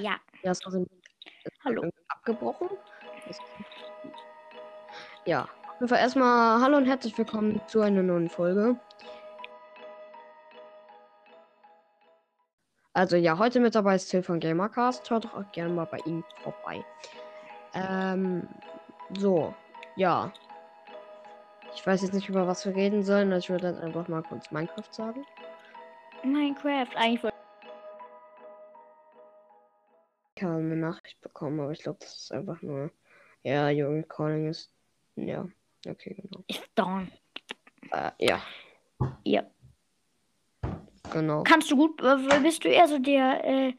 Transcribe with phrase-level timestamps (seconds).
[0.00, 0.16] Ja.
[0.42, 0.84] Ja, ist also
[1.64, 1.88] Hallo.
[2.08, 2.68] abgebrochen.
[5.24, 8.76] Ja, auf jeden Fall erstmal hallo und herzlich willkommen zu einer neuen Folge.
[12.92, 15.06] Also ja, heute mit dabei ist Till von Gamercast.
[15.06, 16.84] Schaut doch auch gerne mal bei ihm vorbei.
[17.74, 18.48] Ähm,
[19.16, 19.54] so,
[19.96, 20.32] ja.
[21.74, 23.32] Ich weiß jetzt nicht, über was wir reden sollen.
[23.32, 25.24] also Ich würde dann einfach mal kurz Minecraft sagen.
[26.24, 26.94] Minecraft.
[26.96, 27.36] Eigentlich wollte
[30.36, 32.90] Ich habe eine Nachricht bekommen, aber ich glaube, das ist einfach nur.
[33.42, 34.70] Ja, your calling ist.
[35.16, 35.46] Ja,
[35.86, 36.42] okay, genau.
[36.48, 37.10] ich Dawn.
[37.92, 38.42] Äh, ja,
[39.24, 39.44] Ja.
[41.12, 41.42] genau.
[41.44, 42.02] Kannst du gut.
[42.42, 43.74] Bist du eher so der äh,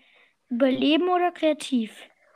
[0.49, 1.91] Überleben oder kreativ?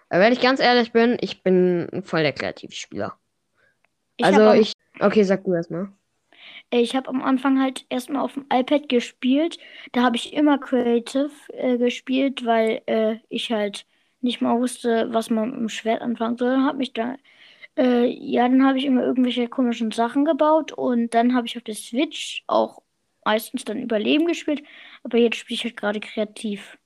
[0.09, 3.17] Äh, Wenn ich ganz ehrlich bin, ich bin voll der Kreativspieler.
[4.17, 4.73] Ich also ich.
[4.99, 5.93] Okay, sag du erstmal.
[6.71, 9.59] äh, ich habe am Anfang halt erstmal auf dem iPad gespielt.
[9.93, 13.85] Da habe ich immer Creative äh, gespielt, weil äh, ich halt
[14.21, 16.51] nicht mal wusste, was man mit dem Schwert anfangen soll.
[16.51, 17.15] Dann habe mich da.
[17.77, 21.63] Äh, ja, dann habe ich immer irgendwelche komischen Sachen gebaut und dann habe ich auf
[21.63, 22.81] der Switch auch
[23.23, 24.63] meistens dann Überleben gespielt.
[25.03, 26.77] Aber jetzt spiele ich halt gerade kreativ.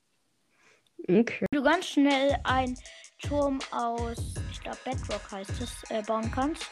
[1.07, 1.45] Okay.
[1.51, 2.77] du ganz schnell einen
[3.19, 6.69] Turm aus, ich glaube Bedrock heißt es, äh, bauen kannst.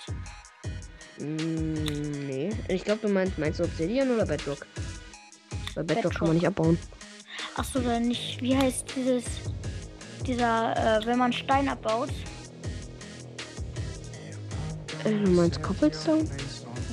[1.19, 2.49] Mm, nee.
[2.69, 4.65] Ich glaube, du meinst, meinst du Obsidian oder Bedrock?
[5.75, 6.33] Bei Bedrock, kann man Bedrock.
[6.33, 6.77] nicht abbauen.
[7.55, 9.25] Ach so, dann nicht, wie heißt dieses,
[10.27, 12.09] dieser, äh, wenn man Stein abbaut?
[15.03, 16.27] Äh, du meinst Cobblestone?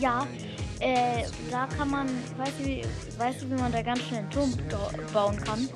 [0.01, 0.27] Ja,
[0.81, 2.85] äh, da kann man, weißt du, wie,
[3.19, 4.53] weißt du, wie man da ganz schnell einen Turm
[5.13, 5.69] bauen kann?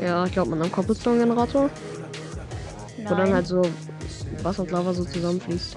[0.00, 1.70] Ja, ich glaube, man am Cobblestone-Generator.
[3.04, 3.62] Wo dann halt so
[4.42, 5.76] Wasser und Lava so zusammenfließt.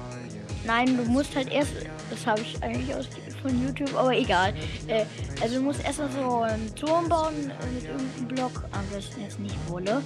[0.66, 1.74] nein, du musst halt erst,
[2.10, 3.08] das habe ich eigentlich aus
[3.42, 4.54] von YouTube, aber egal.
[4.88, 5.06] Äh,
[5.42, 7.34] also du musst erstmal so einen Turm bauen
[7.74, 10.02] mit irgendeinem Block, am besten jetzt nicht Wolle.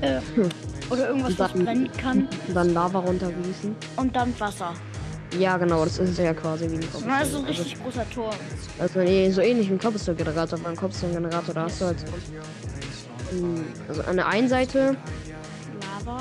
[0.00, 0.48] Äh, Hm.
[0.90, 2.28] oder irgendwas, das dann- brennen kann.
[2.48, 3.74] Und dann Lava runtergießen.
[3.96, 4.74] Und dann Wasser.
[5.38, 7.06] Ja, genau, das ist ja quasi wie ein Cobblestone.
[7.12, 8.30] dann ist so ein Also, richtig großer Turm.
[8.78, 10.58] Also eh, so ähnlich wie ein Cobblestone-Generator.
[10.60, 12.06] Beim Cobblestone-Generator, da hast du halt so,
[13.88, 14.96] also an der einen Seite
[16.04, 16.18] Lava.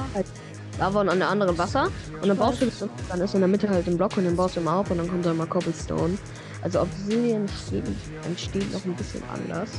[0.80, 1.90] Lava und an der anderen Wasser.
[2.22, 4.36] Und dann baust du das, dann ist in der Mitte halt ein Block und dann
[4.36, 6.18] baust du immer auf und dann kommt da mal Cobblestone.
[6.64, 7.84] Also Obsidian entsteht,
[8.26, 9.72] entsteht noch ein bisschen anders.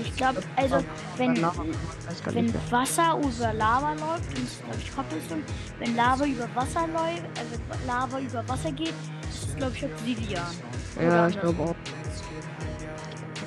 [0.00, 0.84] Ich glaube, also
[1.16, 1.42] wenn, ich
[2.34, 2.54] wenn.
[2.70, 5.42] Wasser über Lava läuft, ist glaube ich Cobblestone.
[5.80, 8.94] Wenn Lava über Wasser läuft, äh, wenn Lava über Wasser geht,
[9.28, 10.44] ist es glaube ich Obsidian.
[10.96, 11.56] Oder Ja, ich andersrum.
[11.56, 11.76] glaube auch.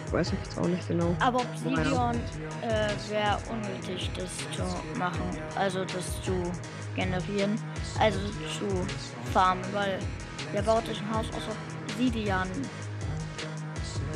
[0.07, 1.15] Ich weiß jetzt auch nicht genau.
[1.21, 2.15] Aber Obsidian
[2.61, 5.21] äh, wäre unnötig, das zu machen.
[5.55, 6.33] Also das zu
[6.95, 7.55] generieren.
[7.97, 8.85] Also zu
[9.31, 9.99] farmen, weil
[10.53, 11.43] der baut sich ein Haus aus
[12.05, 12.47] Obsidian.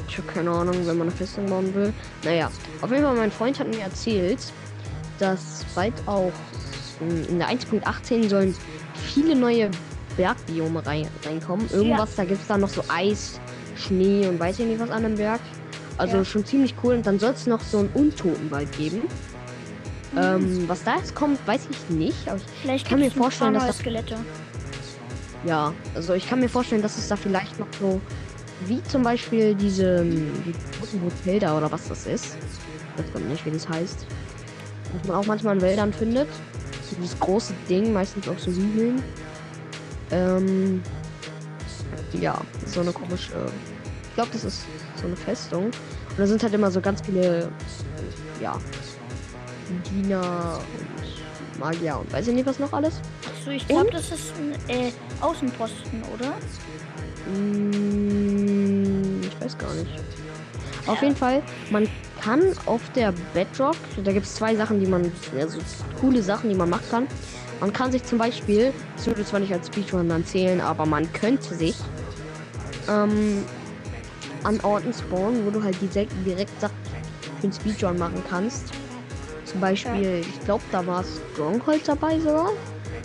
[0.07, 1.94] Ich habe keine Ahnung, wenn man eine Festung bauen will.
[2.23, 2.50] Naja,
[2.81, 4.40] auf jeden Fall, mein Freund hat mir erzählt,
[5.19, 6.31] dass bald auch
[7.29, 8.56] in der 1.18 sollen
[8.96, 9.69] viele neue
[10.18, 11.69] Bergbiome rein, reinkommen.
[11.72, 13.40] Irgendwas, da gibt es da noch so Eis,
[13.75, 15.41] Schnee und weiß ich nicht was an dem Berg.
[15.97, 16.25] Also Ja.
[16.25, 16.96] schon ziemlich cool.
[16.96, 19.02] Und dann soll es noch so einen Untotenwald geben.
[20.17, 22.28] Ähm, was da jetzt kommt, weiß ich nicht.
[22.29, 24.16] Aber ich, Vielleicht kann mir vorstellen, dass das- Skelette.
[25.45, 28.01] Ja, also ich kann mir vorstellen, dass es da vielleicht noch so,
[28.66, 32.38] wie zum Beispiel diese ähm, die großen Hotelda oder was das ist.
[32.97, 34.05] Ich weiß gar nicht, wie das heißt.
[34.94, 36.28] Was man auch manchmal in Wäldern findet.
[36.89, 39.03] So dieses große Ding, meistens auch so Siegeln.
[40.11, 40.81] Ähm,
[42.13, 43.34] ja, so eine komische.
[44.09, 44.66] Ich glaube, das ist
[45.00, 45.66] so eine Festung.
[45.66, 47.50] Und da sind halt immer so ganz viele,
[48.41, 48.57] ja,
[49.91, 53.01] Diener und Magier und weiß ich nicht was noch alles.
[53.44, 56.33] So, ich glaube, das ist ein äh, Außenposten, oder?
[57.31, 59.91] Mm, Ich weiß gar nicht.
[60.87, 61.87] Auf jeden Fall, man
[62.21, 65.59] kann auf der Bedrock, da gibt es zwei Sachen, die man, also
[65.99, 67.07] coole Sachen, die man machen kann.
[67.59, 71.11] Man kann sich zum Beispiel, das würde zwar nicht als Speedrun dann zählen, aber man
[71.13, 71.75] könnte sich
[72.87, 73.43] ähm,
[74.43, 76.75] an Orten spawnen, wo du halt direkt, direkt Sachen
[77.39, 78.71] für den Speedrun machen kannst.
[79.45, 82.49] Zum Beispiel, ich glaube, da war Stronghold dabei sogar,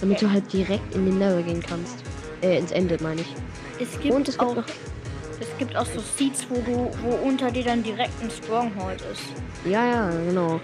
[0.00, 1.96] damit du halt direkt in den Level gehen kannst.
[2.42, 3.34] Äh, ins Ende meine ich.
[3.78, 4.66] Es gibt Und es gibt auch, noch
[5.40, 9.22] es gibt auch so Seeds, wo du, wo unter dir dann direkt ein Stronghold ist.
[9.64, 10.60] Ja, ja, genau.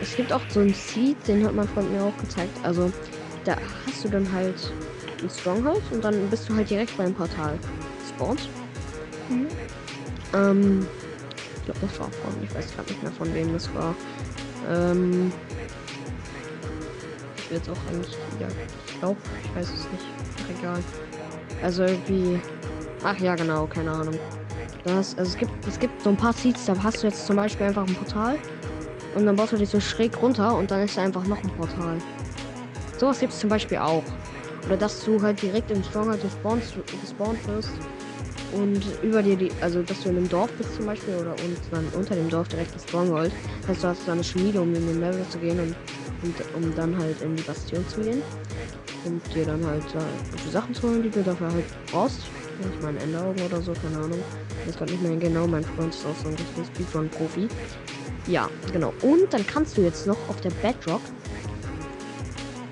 [0.00, 2.56] Es gibt auch so einen Seed, den hat mein Freund mir auch gezeigt.
[2.62, 2.90] Also,
[3.44, 3.56] da
[3.86, 4.72] hast du dann halt
[5.22, 7.58] ein Stronghold und dann bist du halt direkt beim Portal
[8.08, 8.48] spawned.
[9.28, 9.48] Mhm.
[10.34, 10.86] Ähm,
[11.56, 13.94] ich glaube, das war von, ich weiß gerade nicht mehr von wem das war.
[14.68, 15.32] Ähm,
[17.50, 18.48] ich jetzt auch eigentlich, ja,
[18.86, 20.58] ich glaube, ich weiß es nicht.
[20.58, 20.82] Egal.
[21.62, 22.40] Also irgendwie,
[23.04, 24.18] ach ja, genau, keine Ahnung.
[24.84, 27.36] Das, also es gibt, es gibt so ein paar Seeds, da hast du jetzt zum
[27.36, 28.38] Beispiel einfach ein Portal
[29.14, 31.50] Und dann baust du dich so schräg runter und dann ist da einfach noch ein
[31.50, 31.98] Portal.
[32.98, 34.04] Sowas gibt es zum Beispiel auch.
[34.66, 36.62] Oder dass du halt direkt im Stronghold gespawnt,
[37.00, 37.70] gespawnt wirst
[38.52, 41.58] und über dir die, also dass du in einem Dorf bist zum Beispiel oder und
[41.70, 43.32] dann unter dem Dorf direkt das Stronghold.
[43.62, 45.74] Das heißt, du hast so eine Schmiede, um in den Level zu gehen und,
[46.22, 48.22] und um dann halt in die Bastion zu gehen.
[49.04, 52.20] Und dir dann halt äh, Sachen zu holen, die du dafür halt brauchst.
[52.60, 54.22] Ich meine Enderaugen oder so, keine Ahnung.
[54.66, 55.46] Das kann nicht mehr genau.
[55.46, 57.48] Mein Freund ist auch so ein richtiges Speedrun-Profi.
[58.26, 58.92] Ja, genau.
[59.00, 61.00] Und dann kannst du jetzt noch auf der Bedrock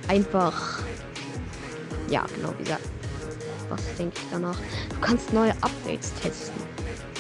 [0.09, 0.81] einfach.
[2.11, 2.83] Ja, genau, wie gesagt.
[3.71, 4.59] Was denke ich danach?
[4.91, 6.63] Du kannst neue Updates testen.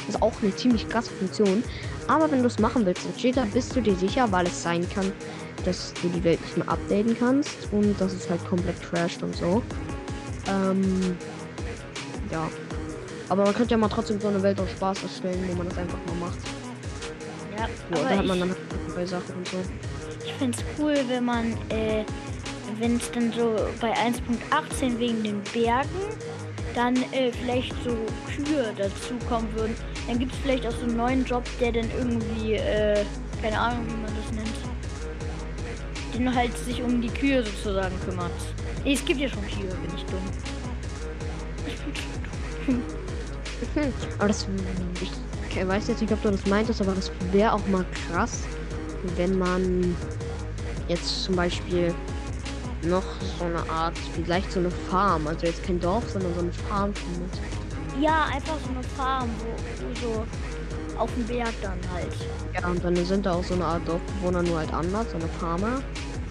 [0.06, 1.62] Das ist auch eine ziemlich krasse Funktion.
[2.06, 5.12] Aber wenn du es machen willst, da, bist du dir sicher, weil es sein kann,
[5.68, 9.36] dass du die Welt nicht mehr updaten kannst und dass es halt komplett crasht und
[9.36, 9.62] so.
[10.48, 11.16] Ähm,
[12.30, 12.48] ja.
[13.28, 15.76] Aber man könnte ja mal trotzdem so eine Welt aus Spaß erstellen, wo man das
[15.76, 16.38] einfach mal macht.
[17.56, 19.58] Ja, Ja, aber da hat man dann halt bei Sachen und so.
[20.24, 22.04] ich finde es cool, wenn man, äh,
[22.78, 25.88] wenn es dann so bei 1.18 wegen den Bergen
[26.74, 27.90] dann äh, vielleicht so
[28.34, 29.74] Kühe dazukommen würden.
[30.06, 33.04] Dann gibt es vielleicht auch so einen neuen Job, der dann irgendwie, äh,
[33.42, 34.57] keine Ahnung, wie man das nennt,
[36.18, 38.30] den halt sich um die Kühe sozusagen kümmert.
[38.84, 40.22] Es gibt ja schon Kühe, bin ich dumm.
[44.18, 44.46] Aber das,
[45.00, 48.44] ich weiß jetzt nicht, ob du das meintest, aber das wäre auch mal krass,
[49.16, 49.96] wenn man
[50.88, 51.92] jetzt zum Beispiel
[52.82, 53.02] noch
[53.38, 56.94] so eine Art, vielleicht so eine Farm, also jetzt kein Dorf, sondern so eine Farm
[56.94, 57.40] findet.
[58.00, 60.24] Ja, einfach so eine Farm, wo, wo so
[60.98, 62.14] auf dem Berg dann halt.
[62.54, 65.28] Ja, und dann sind da auch so eine Art Dorfbewohner nur halt anders, so eine
[65.40, 65.82] Farmer.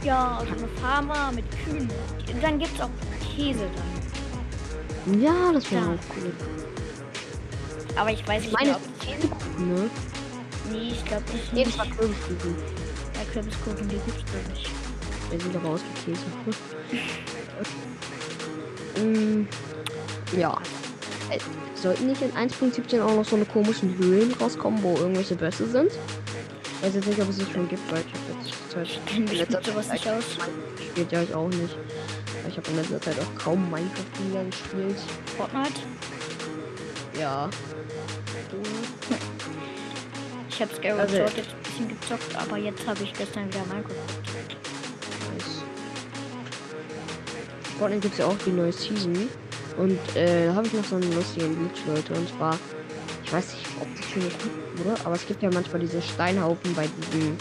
[0.04, 1.90] Ja, so eine Farmer mit Kühen.
[2.34, 2.90] Und dann gibt's auch
[3.36, 3.66] Käse
[5.06, 5.22] dann.
[5.22, 5.90] Ja, das wäre Ja.
[5.92, 6.34] auch cool.
[7.96, 9.90] Aber ich weiß Ich nicht meine, mehr, ob Käsekuchen, ne?
[10.72, 11.54] Nee, ich glaube nicht.
[11.54, 12.56] Nee, das war Kürbiskuchen.
[13.16, 14.70] Ja, Kürbiskuchen, die gibt's doch nicht.
[15.32, 16.18] Wir sind aber aus mit
[18.96, 19.06] Käse.
[19.08, 19.48] mm,
[20.38, 20.58] ja.
[21.30, 21.40] Äh,
[21.76, 25.92] Sollten nicht in 1.17 auch noch so eine komischen Höhlen rauskommen, wo irgendwelche Bösse sind?
[25.92, 28.37] Ich weiß jetzt nicht, ob es das schon gibt, weil ich habe
[29.16, 30.24] in letzter Zeit nicht aus.
[30.78, 31.76] Gespielt, ja ich auch nicht.
[32.48, 34.98] Ich habe in letzter Zeit auch kaum Minecraft wieder gespielt.
[35.38, 35.80] Fortnite?
[37.20, 37.50] Ja.
[40.50, 43.60] Ich habe Skyward Also- Sword jetzt ein bisschen gezockt, aber jetzt habe ich gestern wieder
[43.66, 44.58] Minecraft gezockt.
[45.36, 45.64] Nice.
[47.78, 49.30] Fortnite gibt es ja auch die neue Season.
[49.78, 52.14] Und äh, da habe ich noch so einen lustigen Glitch, Leute.
[52.16, 52.58] Und zwar,
[53.24, 56.74] ich weiß nicht, ob das schon geguckt wurde, aber es gibt ja manchmal diese Steinhaufen
[56.74, 57.38] bei diesen.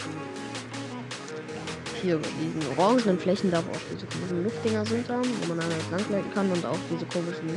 [2.06, 5.68] Hier, diesen orangenen Flächen, da wo auch diese komischen Luftdinger sind da, wo man dann
[5.68, 7.48] halt langleiten kann und auch diese komischen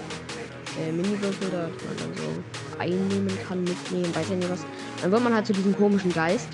[0.81, 4.65] äh, Mini-Würfel da, die man dann so einnehmen kann, mitnehmen, nicht was.
[5.03, 6.49] Dann wird man halt zu diesem komischen Geist.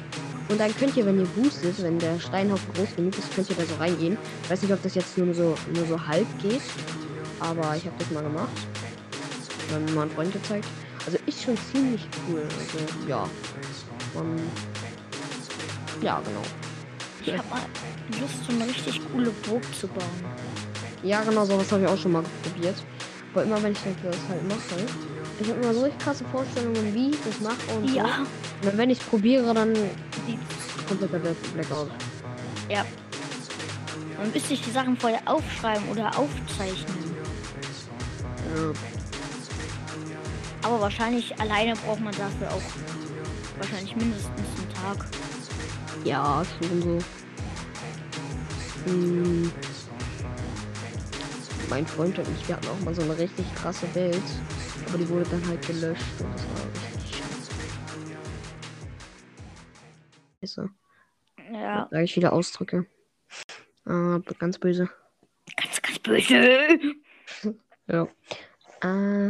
[0.50, 3.56] Und dann könnt ihr, wenn ihr boostet, wenn der Steinhaufen groß genug ist, könnt ihr
[3.56, 4.18] da so reingehen.
[4.44, 6.63] Ich weiß nicht, ob das jetzt nur so, nur so halb geht.
[7.39, 8.50] Aber ich habe das mal gemacht.
[9.71, 10.68] Dann mal einen Freund gezeigt.
[11.06, 12.42] Also ist schon ziemlich cool.
[12.42, 13.30] Also ja.
[14.13, 14.38] Man,
[16.01, 16.42] ja, genau.
[17.25, 17.62] Ich habe mal
[18.19, 20.24] Lust, so eine richtig coole Burg zu bauen.
[21.04, 22.75] Ja, genau, sowas habe ich auch schon mal probiert.
[23.33, 24.86] Aber immer wenn ich denke, das halt mache,
[25.39, 27.95] ich habe immer so richtig krasse Vorstellungen, wie ich das mache und so.
[27.95, 29.74] Ja, Und dann, wenn ich es probiere, dann
[30.88, 31.89] kommt der Black Blackout.
[32.69, 32.86] ja.
[34.18, 37.16] Man müsste sich die Sachen vorher aufschreiben oder aufzeichnen.
[38.56, 38.71] Ja.
[40.61, 42.61] Aber wahrscheinlich alleine braucht man dafür auch
[43.59, 45.06] wahrscheinlich mindestens einen Tag.
[46.06, 46.97] Ja, schon so.
[48.85, 49.51] Hm.
[51.69, 54.21] Mein Freund und ich, wir hatten auch mal so eine richtig krasse Welt.
[54.87, 57.15] Aber die wurde dann halt gelöscht und das war richtig
[60.42, 60.69] scheiße.
[61.51, 62.85] Ja, Sag ich wieder Ausdrücke.
[63.85, 64.89] Ah, ganz böse.
[65.56, 66.80] ganz, ganz böse.
[67.87, 68.07] Ja.
[68.81, 69.30] Äh,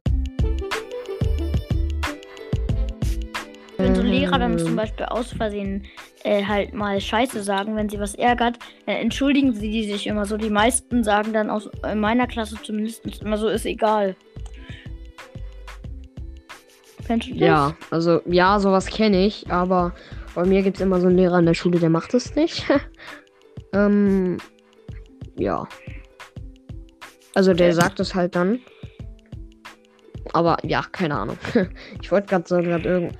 [4.15, 5.83] Lehrer dann zum Beispiel aus Versehen
[6.23, 10.25] äh, halt mal Scheiße sagen, wenn sie was ärgert, dann entschuldigen sie die sich immer
[10.25, 10.37] so.
[10.37, 14.15] Die meisten sagen dann aus in meiner Klasse zumindest immer so, ist egal.
[17.05, 17.41] Kennst du das?
[17.41, 19.93] Ja, also ja, sowas kenne ich, aber
[20.33, 22.65] bei mir gibt es immer so einen Lehrer in der Schule, der macht es nicht.
[23.73, 24.37] ähm,
[25.37, 25.67] ja.
[27.35, 27.75] Also der Okay.
[27.75, 28.59] sagt es halt dann.
[30.33, 31.37] Aber ja, keine Ahnung.
[32.01, 33.17] ich wollte gerade so gerade irgend.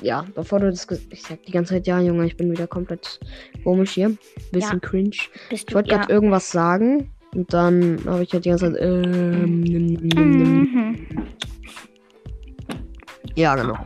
[0.00, 0.86] Ja, bevor du das.
[1.10, 3.18] Ich sag die ganze Zeit, ja, Junge, ich bin wieder komplett
[3.64, 4.16] komisch hier.
[4.52, 5.16] Bisschen cringe.
[5.50, 5.98] Bist Ich wollte ja.
[5.98, 7.12] gerade irgendwas sagen.
[7.34, 8.82] Und dann habe ich halt die ganze Zeit.
[8.82, 9.60] Ähm.
[10.14, 11.06] Mhm.
[13.34, 13.76] Ja, genau.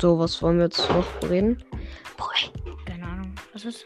[0.00, 1.62] So, was wollen wir jetzt noch reden?
[2.16, 2.30] Boah,
[2.86, 3.34] Keine Ahnung.
[3.52, 3.84] Was ist?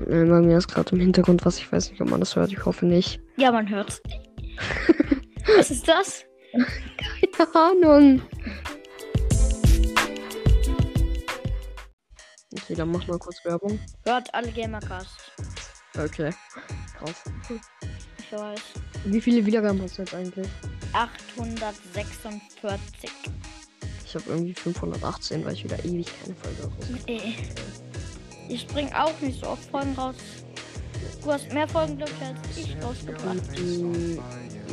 [0.00, 2.52] ey, bei mir ist gerade im Hintergrund was, ich weiß nicht, ob man das hört,
[2.52, 3.20] ich hoffe nicht.
[3.36, 4.02] Ja, man hört's.
[5.56, 6.24] Was ist das?
[7.32, 8.22] Keine Ahnung.
[12.52, 13.78] Okay, dann mach mal kurz Werbung.
[14.04, 15.32] Hört alle Gamercast.
[15.98, 16.30] Okay.
[16.98, 17.24] Krass.
[18.18, 18.60] Ich weiß.
[19.04, 20.48] Wie viele Wiedergaben hast du jetzt eigentlich?
[20.92, 23.10] 846.
[24.06, 26.86] Ich habe irgendwie 518, weil ich wieder ewig keine Folge raus.
[28.48, 30.14] Ich bring auch nicht so oft Folgen raus.
[31.22, 33.40] Du hast mehr Folgen, glaube ich, als ich rausgebracht.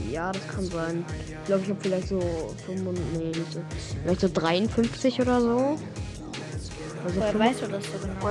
[0.08, 1.06] Mm, Ja, das kann sein.
[1.20, 2.20] Ich glaube, ich habe vielleicht so
[2.66, 3.62] 95, nee, so,
[4.04, 5.78] vielleicht so 53 oder so.
[7.04, 8.28] Also Woher weißt du das so genau?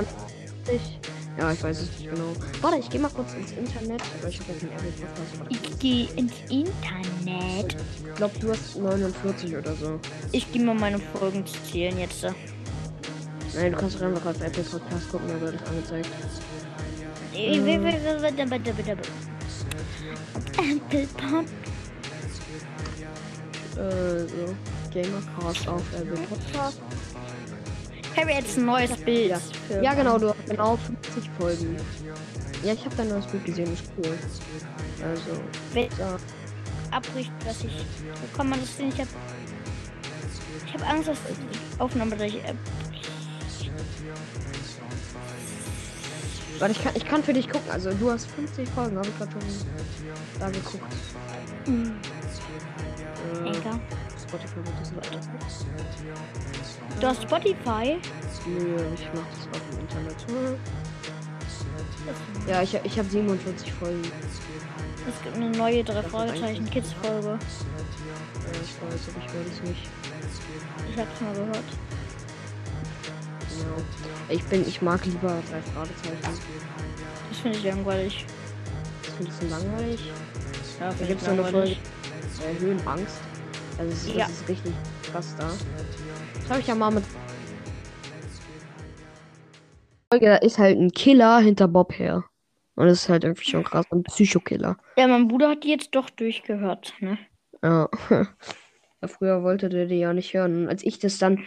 [0.65, 0.99] 55.
[1.39, 2.33] Ja, ich weiß es nicht genau.
[2.61, 4.01] Warte, ich gehe mal kurz ins Internet.
[4.29, 5.39] Ich habe jetzt einen Apple Podcast.
[5.39, 5.51] Warte.
[5.55, 7.75] Ich gehe ins Internet.
[8.05, 9.99] Ich glaube, du hast 49 oder so.
[10.33, 12.23] Ich gehe mal meine Folgen zu zählen jetzt.
[13.53, 16.09] Nein, du kannst doch einfach auf Apple Podcast gucken, da wird das angezeigt.
[20.61, 21.45] Apple Pop.
[23.77, 24.55] Äh, so.
[24.93, 26.81] Gamercast auf Apple Podcast.
[28.15, 29.29] Habe jetzt ein neues Bild.
[29.69, 29.81] Ja.
[29.81, 31.77] Ja, genau, du hast genau 50 Folgen.
[32.63, 34.17] Ja, ich habe dein neues Bild gesehen, ist cool.
[35.03, 35.41] Also,
[35.73, 36.17] Wenn ja.
[36.91, 37.71] abbricht, was ich.
[37.71, 38.89] Wo kann man das denn?
[38.89, 39.09] Ich habe.
[40.67, 42.35] Ich habe Angst, dass die Aufnahme durch.
[46.61, 47.71] Warte, ich kann, ich kann für dich gucken.
[47.71, 49.41] Also, du hast 50 Folgen, habe ich gerade schon
[50.39, 50.93] da geguckt.
[51.65, 53.79] Äh, Anchor.
[54.21, 55.25] Spotify wird das nicht.
[57.01, 57.97] Du hast Spotify.
[58.45, 60.15] Nö, ich mach das auf dem Internet.
[62.47, 64.01] Ja, ich, ich habe 47 Folgen.
[65.09, 67.27] Es gibt eine neue drei ist Fragezeichen eigentlich- Kids Folge.
[67.27, 67.37] Ja,
[68.51, 69.89] ich weiß, aber ich höre das nicht.
[70.91, 71.65] Ich hab's mal gehört.
[74.29, 76.39] Ich bin, ich mag lieber drei Fragezeichen.
[77.29, 78.25] Das finde ich langweilig.
[79.01, 80.11] Das ist ein bisschen langweilig.
[80.79, 81.71] Ja, Da gibt es so eine Folge.
[81.71, 83.17] Äh, Höhenangst.
[83.77, 84.25] Also das, ist- Ja.
[84.27, 84.73] ist richtig
[85.11, 85.51] krass da.
[86.35, 87.03] Das habe ich ja mal mit.
[90.11, 92.23] Folge da ist halt ein Killer hinter Bob her.
[92.75, 93.85] Und das ist halt irgendwie schon krass.
[93.91, 94.77] Ein Psychokiller.
[94.97, 97.17] Ja, mein Bruder hat die jetzt doch durchgehört, ne?
[97.61, 97.89] Ja.
[98.09, 98.27] ja.
[99.07, 100.63] Früher wollte der die ja nicht hören.
[100.63, 101.39] Und als ich das dann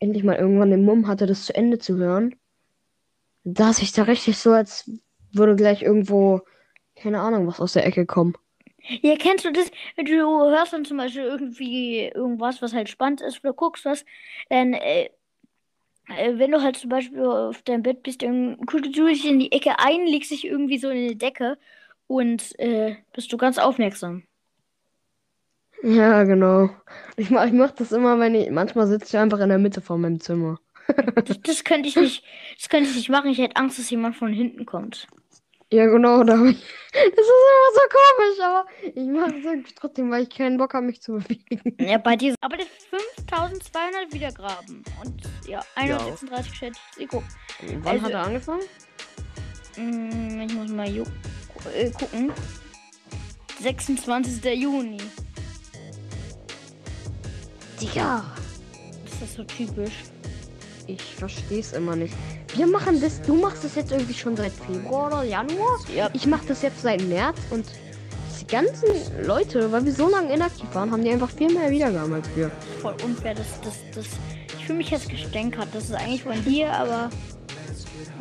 [0.00, 2.34] endlich mal irgendwann den Mumm hatte, das zu Ende zu hören,
[3.44, 4.90] saß ich da richtig so, als
[5.32, 6.42] würde gleich irgendwo,
[6.96, 8.34] keine Ahnung, was aus der Ecke kommen.
[9.02, 9.70] Ja, kennst du das?
[9.96, 10.04] Du
[10.50, 14.04] hörst dann zum Beispiel irgendwie irgendwas, was halt spannend ist, oder guckst was,
[14.48, 15.10] dann, äh,
[16.08, 19.38] äh, wenn du halt zum Beispiel auf deinem Bett bist, dann guckst du dich in
[19.40, 21.58] die Ecke ein, legst dich irgendwie so in die Decke
[22.06, 24.24] und äh, bist du ganz aufmerksam.
[25.82, 26.70] Ja, genau.
[27.16, 28.50] Ich mach, ich mach das immer, wenn ich.
[28.50, 30.58] Manchmal sitze ich einfach in der Mitte von meinem Zimmer.
[31.24, 32.22] Das, das könnte ich nicht,
[32.58, 33.30] das könnte ich nicht machen.
[33.30, 35.08] Ich hätte Angst, dass jemand von hinten kommt.
[35.72, 36.62] Ja, genau, da hab ich.
[36.92, 40.74] Das ist immer so komisch, aber ich mache es irgendwie trotzdem, weil ich keinen Bock
[40.74, 41.76] habe, mich zu bewegen.
[41.80, 42.34] Ja, bei dir.
[42.40, 42.68] Aber das
[43.28, 44.84] 5200 Wiedergraben.
[45.04, 46.72] Und ja, 136 Chat.
[46.96, 47.22] Seko.
[47.82, 48.62] Wann Also- hat er angefangen?
[49.76, 52.32] Mm, ich muss mal äh, gucken.
[53.60, 54.44] 26.
[54.54, 54.98] Juni.
[57.80, 58.24] Digga.
[59.04, 60.04] Ist das so typisch?
[60.86, 62.14] Ich verstehe es immer nicht.
[62.54, 65.78] Wir machen das, du machst das jetzt irgendwie schon seit Februar oder Januar.
[65.94, 66.08] Ja.
[66.12, 67.66] Ich mache das jetzt seit März und
[68.40, 68.88] die ganzen
[69.24, 72.50] Leute, weil wir so lange inaktiv waren, haben die einfach viel mehr Wiedergaben als wir.
[72.80, 73.34] Voll unfair.
[73.34, 74.06] Das, das, das.
[74.58, 75.68] Ich fühle mich jetzt gestänkert.
[75.72, 77.10] Das ist eigentlich von dir, aber.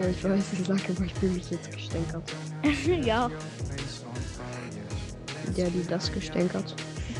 [0.02, 2.24] Ja, ich weiß, ich sage, aber ich fühle mich jetzt gestänkert.
[3.06, 3.30] ja.
[5.56, 6.76] Der, die das gestänkert.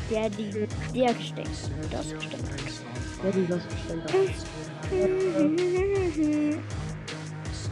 [0.10, 0.68] Der, die.
[0.94, 1.72] Der gestänkert.
[1.92, 2.60] Das gestänkert.
[3.24, 4.14] Der, die das gestänkert.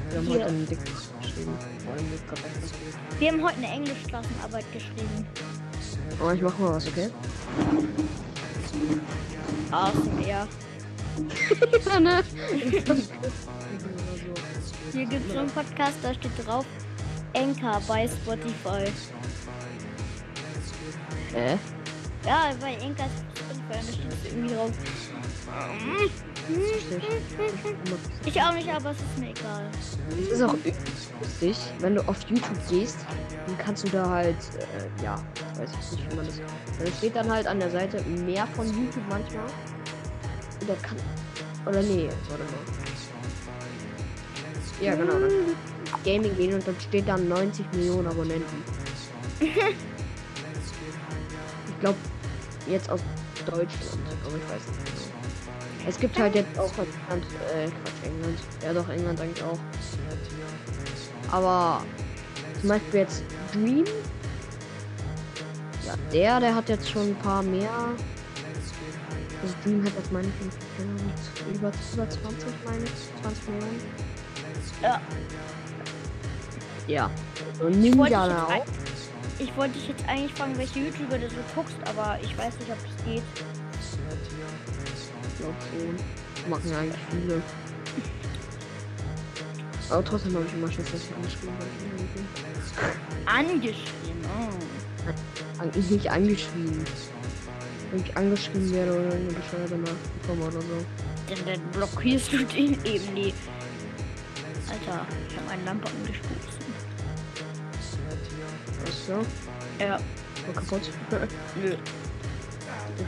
[0.09, 1.57] Wir haben heute einen Dick geschrieben.
[3.19, 5.27] Wir haben heute eine Englischklassenarbeit geschrieben.
[6.23, 7.09] Oh, ich mach mal was, okay?
[9.71, 10.47] ASMR.
[11.85, 12.23] ja, ne?
[14.91, 16.65] Hier gibt es so einen Podcast, da steht drauf.
[17.35, 18.91] Anchor bei Spotify.
[21.35, 21.57] Äh?
[22.25, 23.25] Ja, bei Anchor ist
[23.69, 24.71] da es irgendwie drauf.
[28.25, 29.69] Ich auch nicht, aber es ist mir egal.
[30.09, 30.55] Es ist auch
[31.21, 32.97] lustig, wenn du auf YouTube gehst,
[33.45, 35.15] dann kannst du da halt, äh, ja,
[35.57, 36.39] weiß ich nicht, wie man das.
[36.79, 39.45] Da steht dann halt an der Seite mehr von YouTube manchmal.
[40.61, 40.97] Und da kann.
[41.65, 42.59] Oder nee, warte mal.
[44.81, 45.19] Ja, genau.
[45.19, 45.55] Dann
[46.03, 48.63] Gaming gehen und dann steht dann 90 Millionen Abonnenten.
[52.67, 53.01] jetzt aus
[53.45, 53.71] Deutschland,
[54.25, 55.87] aber ich weiß nicht genau.
[55.87, 58.39] Es gibt halt jetzt auch England, äh, Quatsch, England.
[58.63, 59.59] Ja, doch, England eigentlich auch.
[61.31, 61.83] Aber
[62.59, 63.83] zum Beispiel jetzt Dream.
[65.85, 67.69] Ja, der, der hat jetzt schon ein paar mehr.
[69.41, 73.81] Also Dream hat das meine ich über, über 20, meine ich, 20 Millionen.
[74.81, 75.01] Ja.
[76.87, 77.11] Ja.
[77.61, 78.82] Und Ninja jetzt, auch.
[79.43, 82.71] Ich wollte dich jetzt eigentlich fragen, welche YouTuber du so guckst, aber ich weiß nicht,
[82.71, 83.23] ob es geht.
[85.27, 86.49] Ich glaub schon.
[86.49, 87.41] Machen ja eigentlich viele.
[89.89, 91.71] Aber trotzdem habe ich immer Schiss, dass ich angeschrieben werde.
[93.25, 94.21] Angeschrieben.
[94.23, 95.61] Oh.
[95.61, 96.85] Eigentlich nicht angeschrieben.
[97.91, 100.85] Wenn ich angeschrieben werde oder eine bescheuerte Nachricht bekomme oder so.
[101.29, 103.33] Denn dann blockierst du den eben nie.
[104.69, 106.52] Alter, ich habe eine Lampe angespust.
[109.07, 109.83] Du?
[109.83, 109.99] Ja,
[110.45, 110.81] War kaputt.
[111.61, 111.75] nö.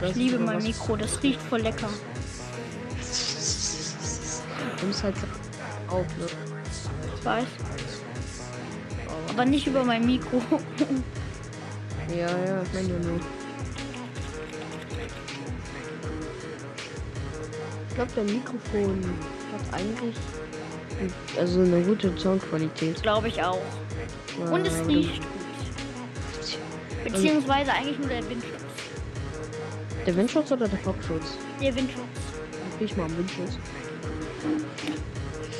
[0.08, 1.90] Ich, liebe mein Mikro, das riecht voll lecker.
[4.80, 5.16] Du musst halt
[5.88, 6.26] auf, ne?
[7.18, 7.46] Ich weiß.
[9.30, 10.42] Aber nicht über mein Mikro.
[12.10, 13.20] Ja, ja, ich meine nur.
[17.90, 19.02] Ich glaube, der Mikrofon
[19.54, 20.16] hat eigentlich
[21.40, 23.02] also eine gute Soundqualität.
[23.02, 23.62] Glaube ich auch.
[24.52, 25.22] Und es riecht.
[27.06, 28.62] Beziehungsweise eigentlich nur der Windschutz.
[30.06, 31.38] Der Windschutz oder der Popschutz?
[31.62, 32.04] Der Windschutz.
[32.80, 33.58] Riech mal am Windschutz.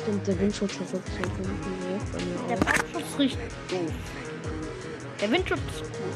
[0.02, 2.60] Stimmt, der Windschutz hat jetzt so mir Der auch.
[2.60, 3.38] Popschutz riecht
[3.68, 3.92] doof.
[5.20, 6.12] Der Windschutz ist cool.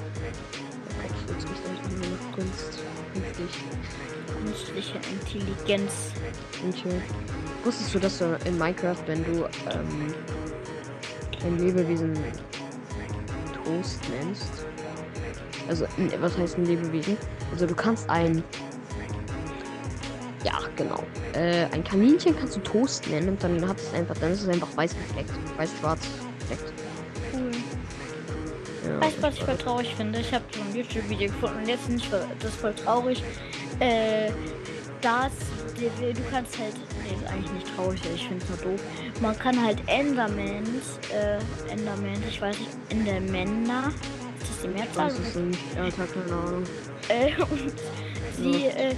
[0.86, 2.78] Der Popschutz riecht einfach nur nach Kunst.
[3.14, 3.64] Richtig.
[4.44, 5.92] Künstliche Intelligenz.
[6.68, 7.00] Okay.
[7.64, 10.14] Wusstest du, dass du in Minecraft, wenn du ähm,
[11.44, 12.14] ein Lebewesen
[13.64, 14.59] Toast nennst,
[15.70, 15.86] also
[16.20, 17.16] was heißt ein Lebewesen?
[17.52, 18.42] Also du kannst ein
[20.44, 21.02] ja genau
[21.34, 24.48] äh, ein Kaninchen kannst du Toast nennen und dann hat es einfach dann ist es
[24.48, 26.00] einfach weiß gefleckt, weiß-schwarz
[26.40, 26.72] gefleckt.
[27.32, 27.50] Cool.
[28.90, 30.18] Ja, Weißt du, was ich voll traurig finde?
[30.20, 33.22] Ich habe so ein YouTube-Video gefunden und jetzt nicht voll, das ist voll traurig.
[33.78, 34.30] Äh,
[35.78, 38.80] die- du kannst halt, nee, ist eigentlich nicht traurig, ich finde es nur doof.
[39.20, 41.38] Man kann halt Endermans, äh,
[41.72, 44.19] Endermans, ich weiß nicht, Endermänner, das
[44.62, 45.08] die Mehrzahl?
[45.08, 46.64] das ist ein ja, ich hab keine Ahnung.
[47.08, 47.72] Äh, und
[48.36, 48.94] sie, äh,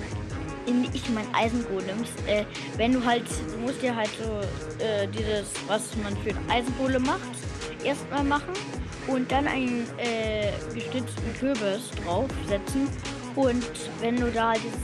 [0.66, 2.44] in, ich mein Eisengolems, äh,
[2.76, 7.02] wenn du halt, du musst dir halt so, äh, dieses, was man für ein Eisengolem
[7.02, 7.20] macht,
[7.84, 8.52] erstmal machen
[9.08, 12.88] und dann einen, äh, gestützten Kürbis draufsetzen
[13.34, 13.64] und
[14.00, 14.78] wenn du da dieses,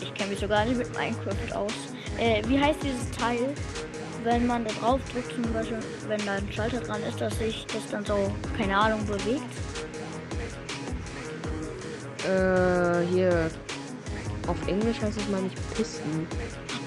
[0.00, 1.72] ich kenne mich so gar nicht mit Minecraft aus,
[2.18, 3.54] äh, wie heißt dieses Teil?
[4.26, 7.64] Wenn man da drauf drückt, zum Beispiel, wenn da ein Schalter dran ist, dass sich
[7.72, 9.44] das dann so, keine Ahnung, bewegt.
[12.24, 13.48] Äh, hier
[14.48, 16.26] auf Englisch heißt es mal nicht Pisten.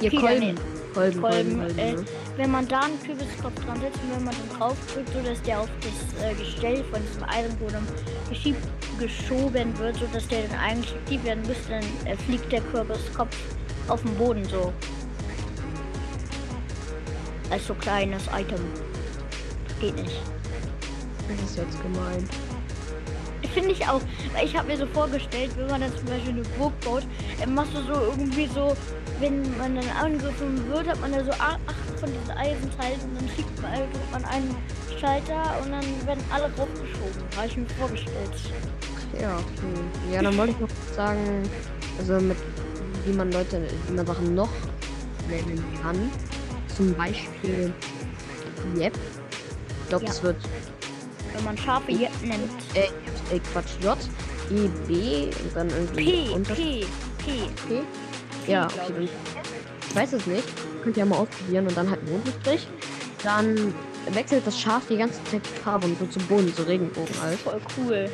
[0.02, 0.40] Hier Kolben.
[0.40, 0.56] nee.
[0.94, 2.06] Kolben, Kolben, Kolben, Kolben, äh, ne?
[2.36, 5.42] wenn man da einen Kürbiskopf dran setzt und wenn man dann drauf drückt, so dass
[5.44, 7.88] der auf das äh, Gestell von diesem Eisenboden
[9.00, 13.38] geschoben wird, so dass der dann eigentlich aktiv werden müsste, dann äh, fliegt der Kürbiskopf
[13.88, 14.74] auf den Boden so.
[17.50, 18.60] Als so kleines Item.
[19.80, 20.22] Geht nicht.
[21.28, 22.28] Das ist jetzt gemein.
[23.54, 24.02] Finde ich auch.
[24.34, 27.04] Weil ich habe mir so vorgestellt, wenn man dann zum Beispiel eine Burg baut,
[27.40, 28.76] dann machst du so irgendwie so,
[29.20, 31.60] wenn man dann angegriffen wird, hat man da so acht
[32.00, 34.56] von diesen Eisenteilen und dann schiebt man, drückt man einen
[35.00, 37.24] Schalter und dann werden alle raufgeschoben.
[37.36, 38.32] Habe ich mir vorgestellt.
[39.20, 40.14] Ja, okay.
[40.14, 41.50] Ja, dann wollte ich noch sagen,
[41.98, 42.38] also mit
[43.06, 44.50] wie man Leute, wie man Sachen noch
[45.28, 46.12] nennen kann.
[46.80, 47.74] Zum Beispiel
[48.78, 48.94] Yep.
[49.84, 50.12] Ich glaube, Ja.
[50.12, 50.38] das wird
[51.34, 52.50] Wenn man Schafe Jet nennt.
[52.74, 52.86] äh,
[53.36, 53.98] äh, Quatsch, J,
[54.50, 56.86] E, B und dann irgendwie P, unter P,
[57.18, 57.32] P.
[57.68, 57.82] P.
[58.52, 59.04] Ja, glaub okay.
[59.04, 59.10] ich.
[59.34, 59.44] dann-
[59.90, 60.44] Ich weiß es nicht.
[60.84, 62.66] Könnt ihr ja mal ausprobieren und dann halt Unterstrich.
[63.24, 63.74] Dann
[64.14, 67.42] wechselt das Schaf die ganze Zeit die Farbe und wird zum Boden, so Regenbogen ist
[67.42, 68.10] voll cool.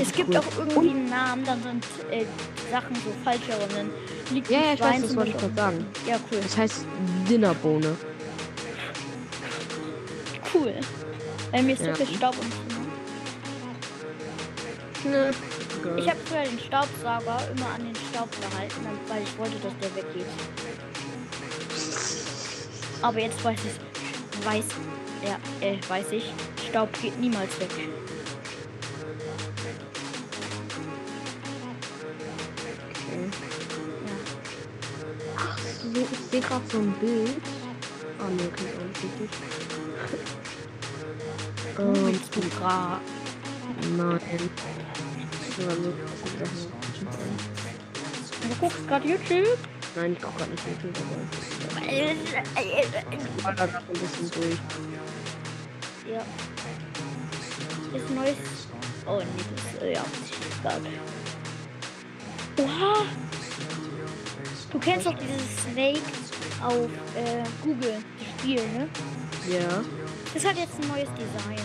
[0.00, 2.24] Es gibt auch irgendwie einen Namen, dann sind äh,
[2.70, 3.68] Sachen so falsch herum.
[3.76, 3.90] Dann
[4.34, 5.86] liegt Ja, ja, ich weiß, das wollte ich gerade sagen.
[6.06, 6.38] Ja, cool.
[6.42, 6.84] Das heißt
[7.28, 7.96] Dinnerbohne.
[10.54, 10.74] Cool.
[11.50, 11.94] Bei mir ist Ja.
[11.94, 12.50] so viel Staub im
[15.04, 15.16] Zimmer.
[15.16, 15.30] Ne.
[15.96, 19.96] Ich habe früher den Staubsauger immer an den Staub gehalten, weil ich wollte, dass der
[19.96, 20.26] weggeht.
[23.02, 24.64] Aber jetzt weiß ich, weiß,
[25.26, 26.32] ja, äh, weiß ich,
[26.68, 27.70] Staub geht niemals weg.
[36.10, 37.40] Ich sehe gerade so ein Bild.
[38.18, 39.30] Ah, ne, okay, ist auch nicht richtig.
[41.78, 43.00] Ähm, du grad?
[43.96, 44.20] nein.
[45.30, 45.94] Das so Sachen.
[48.42, 49.58] Du guckst gerade YouTube?
[49.94, 51.86] Nein, ich guck grad nicht YouTube, aber
[53.12, 54.58] ich war grad ein bisschen durch.
[56.10, 56.22] Ja.
[57.96, 58.36] Ist neues.
[59.06, 60.04] Oh nee, das äh, ja.
[60.60, 60.80] Egal.
[62.58, 63.06] Oha!
[64.72, 66.00] Du kennst doch dieses Snake
[66.64, 68.88] auf äh, Google, das Spiel, ne?
[69.46, 69.84] Ja.
[70.32, 71.58] Das hat jetzt ein neues Design.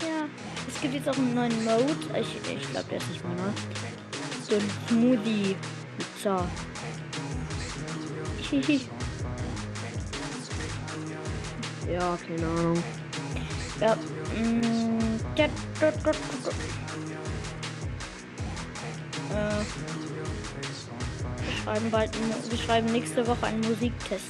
[0.00, 0.26] Ja.
[0.66, 1.94] Es gibt jetzt auch einen neuen Mode.
[2.20, 3.52] Ich, ich glaube, der ist nicht mal neu.
[4.48, 5.56] So ein Smoothie.
[8.50, 8.80] Hihi.
[11.90, 12.82] Ja, keine Ahnung.
[13.80, 13.96] Ja.
[13.96, 15.00] mm.
[19.32, 20.09] Äh,
[21.70, 22.10] schreiben bald,
[22.50, 24.26] wir schreiben nächste Woche einen Musiktest.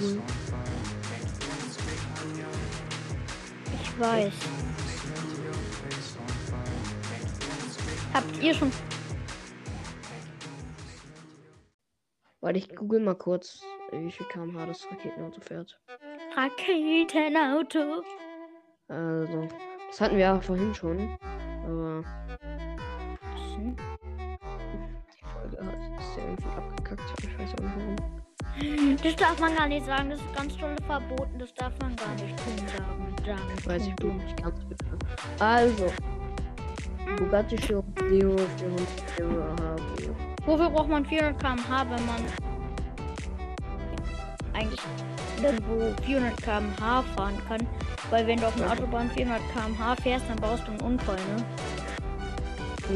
[0.00, 0.22] Mhm.
[3.80, 4.32] Ich weiß.
[8.12, 8.72] Habt ihr schon?
[12.40, 15.80] Warte, ich google mal kurz, wie viel kmh das Raketenauto fährt.
[16.36, 18.02] Raketenauto.
[18.88, 19.48] Also,
[19.88, 21.16] das hatten wir ja vorhin schon.
[21.64, 22.04] Aber
[23.58, 23.76] Hm?
[23.76, 23.87] die
[26.28, 27.02] irgendwie abgekackt.
[27.22, 28.96] Ich weiß auch nicht warum.
[29.02, 30.10] Das darf man gar nicht sagen.
[30.10, 31.38] Das ist ganz toll verboten.
[31.38, 32.68] Das darf man gar nicht tun.
[33.24, 34.84] Sagen, Weiß ich tun, nicht ganz bitte.
[35.38, 35.86] Also,
[37.18, 40.16] Bugatti Chiron Neo 400 Euro haben.
[40.46, 42.24] Wofür braucht man 400 km/h, wenn man
[44.54, 44.80] eigentlich
[45.42, 47.66] irgendwo 400 km/h fahren kann?
[48.10, 51.44] Weil wenn du auf der Autobahn 400 km/h fährst, dann baust du einen Unfall, ne?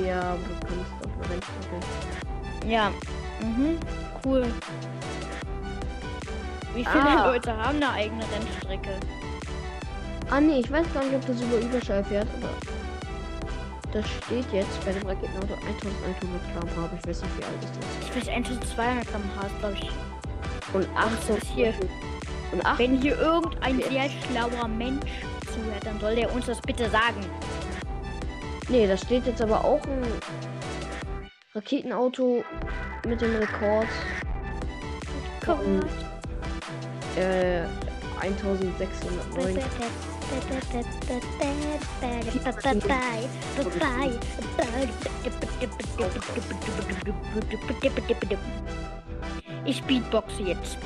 [0.07, 1.79] Ja, aber du kannst auf eine Rennstrecke.
[2.67, 2.91] Ja.
[3.43, 3.79] Mhm.
[4.25, 4.47] Cool.
[6.75, 7.27] Wie viele Ah.
[7.27, 8.99] Leute haben eine eigene Rennstrecke?
[10.31, 12.49] Ah nee, ich weiß gar nicht, ob das über Überschall fährt, aber
[13.93, 17.77] das steht jetzt bei dem Raketenauto 1100 km/h, aber ich weiß nicht, wie alt ist
[17.77, 18.09] das.
[18.09, 19.91] Ich weiß 1200 km/h, glaube ich.
[20.73, 21.75] Und 18 ist hier?
[22.53, 23.91] Und 8 Wenn hier irgendein Okay.
[23.91, 25.11] sehr schlauer Mensch
[25.53, 27.21] zuhört, dann soll der uns das bitte sagen.
[28.69, 30.03] Nee, da steht jetzt aber auch ein
[31.55, 32.43] Raketenauto
[33.07, 33.89] mit dem Rekord
[35.45, 35.61] Guck
[37.17, 37.65] äh,
[38.21, 39.59] 1609.
[49.65, 50.79] Ich beatboxe jetzt.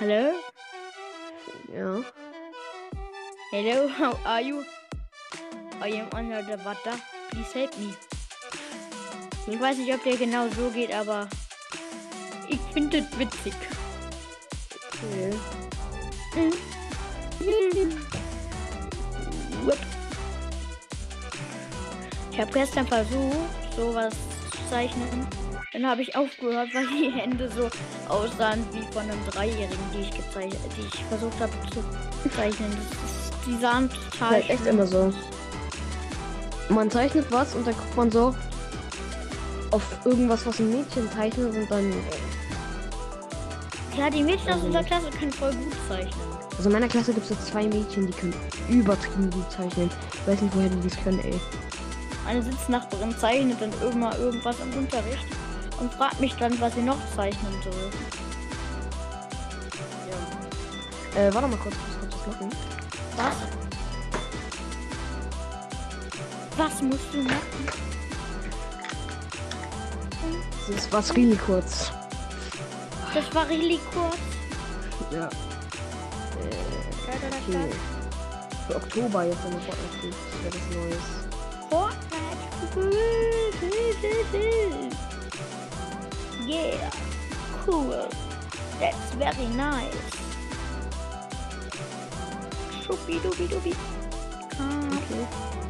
[0.00, 0.32] Hallo?
[1.74, 2.00] Ja.
[3.50, 4.62] Hello, how are you?
[5.84, 6.96] I am under the water.
[7.30, 7.92] Please help me.
[9.48, 11.26] Ich weiß nicht, ob der genau so geht, aber
[12.48, 13.52] ich finde es witzig.
[14.86, 15.34] Okay.
[22.30, 24.14] Ich habe gestern versucht, sowas
[24.52, 25.26] zu zeichnen.
[25.72, 27.68] Dann habe ich aufgehört, weil die Hände so
[28.08, 32.70] aussahen wie von einem Dreijährigen, die ich gezeichnet, die ich versucht habe zu zeichnen.
[32.70, 35.12] Das ist, die sahen total Halt echt schlimm immer so.
[36.72, 38.34] Man zeichnet was und dann guckt man so
[39.70, 41.92] auf irgendwas, was ein Mädchen zeichnet und dann.
[43.96, 46.26] Ja, die Mädchen aus unserer Klasse können voll gut zeichnen.
[46.56, 48.34] Also in meiner Klasse gibt es zwei Mädchen, die können
[48.70, 49.90] übertrieben gut zeichnen.
[50.14, 51.38] Ich weiß nicht, woher die das können, ey.
[52.26, 55.26] Eine Sitznachbarin zeichnet dann immer irgendwas im Unterricht
[55.78, 57.90] und fragt mich dann, was sie noch zeichnen soll.
[61.20, 62.50] Äh, warte mal kurz, ich muss kurz was machen.
[63.16, 63.71] Was?
[66.62, 67.66] Was musst du machen?
[70.70, 71.90] Das war's really kurz.
[73.12, 74.16] Das war really kurz.
[75.10, 75.28] Ja.
[75.28, 75.32] Da,
[77.48, 77.68] Okay.
[78.68, 81.06] Für Oktober jetzt in der Fortnite wäre das Neues.
[81.68, 82.42] Fortnite.
[86.46, 86.90] Yeah.
[87.66, 88.08] Cool.
[88.78, 90.12] That's very nice.
[92.86, 93.74] Schuppi dubi dubi.
[94.60, 95.61] Ah, Okay.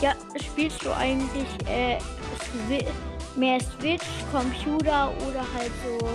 [0.00, 1.98] Ja, spielst du eigentlich äh,
[3.36, 6.08] mehr Switch, Computer oder halt so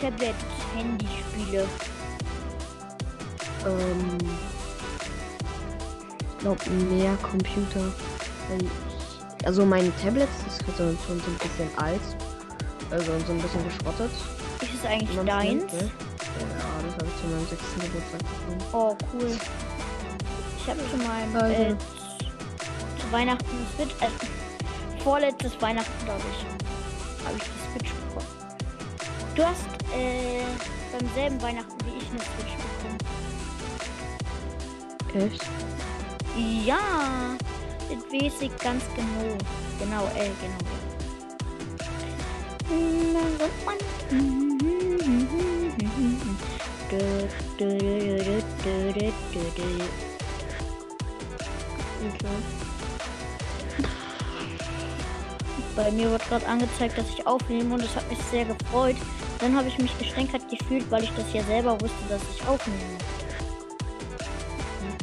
[0.00, 0.34] Tablet,
[0.76, 1.66] Handyspiele?
[3.66, 4.18] Ähm.
[6.32, 7.92] Ich glaube mehr Computer.
[9.44, 12.00] Also mein Tablet das ist so, schon so ein bisschen alt.
[12.90, 14.10] Also so ein bisschen geschrottet.
[14.60, 15.72] Ist es eigentlich man's deins?
[15.72, 15.78] ne?
[15.78, 15.86] Ja,
[16.84, 18.62] das habe ich zu meinem sechsten Geburtstag bekommen.
[18.72, 19.38] Oh, cool.
[20.58, 21.62] Ich habe zu meinem Also.
[21.62, 21.76] äh,
[23.10, 28.26] Weihnachten Switch, äh, vorletztes Weihnachten, glaube ich, habe ich die Switch bekommen.
[29.34, 30.44] Du hast äh,
[30.92, 32.98] beim selben Weihnachten wie ich eine Switch bekommen.
[35.32, 35.44] Echt?
[36.64, 37.36] Ja,
[37.88, 39.36] das weiß ich ganz genau.
[39.80, 40.70] Genau, äh, genau.
[52.02, 52.69] Okay.
[55.82, 58.96] Bei mir wird gerade angezeigt, dass ich aufnehme und das hat mich sehr gefreut.
[59.38, 62.80] Dann habe ich mich gestänkert gefühlt, weil ich das ja selber wusste, dass ich aufnehme.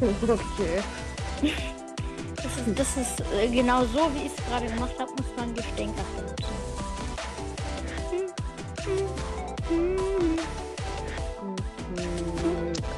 [0.00, 0.82] Okay.
[2.36, 5.52] Das ist, das ist äh, genau so, wie ich es gerade gemacht habe, muss man
[5.56, 6.44] gestänkert benutzen.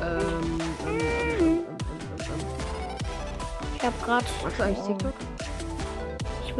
[0.02, 1.60] Ähm, ähm, ähm.
[3.76, 4.26] Ich habe gerade.
[4.42, 5.29] Magst du eigentlich TikTok?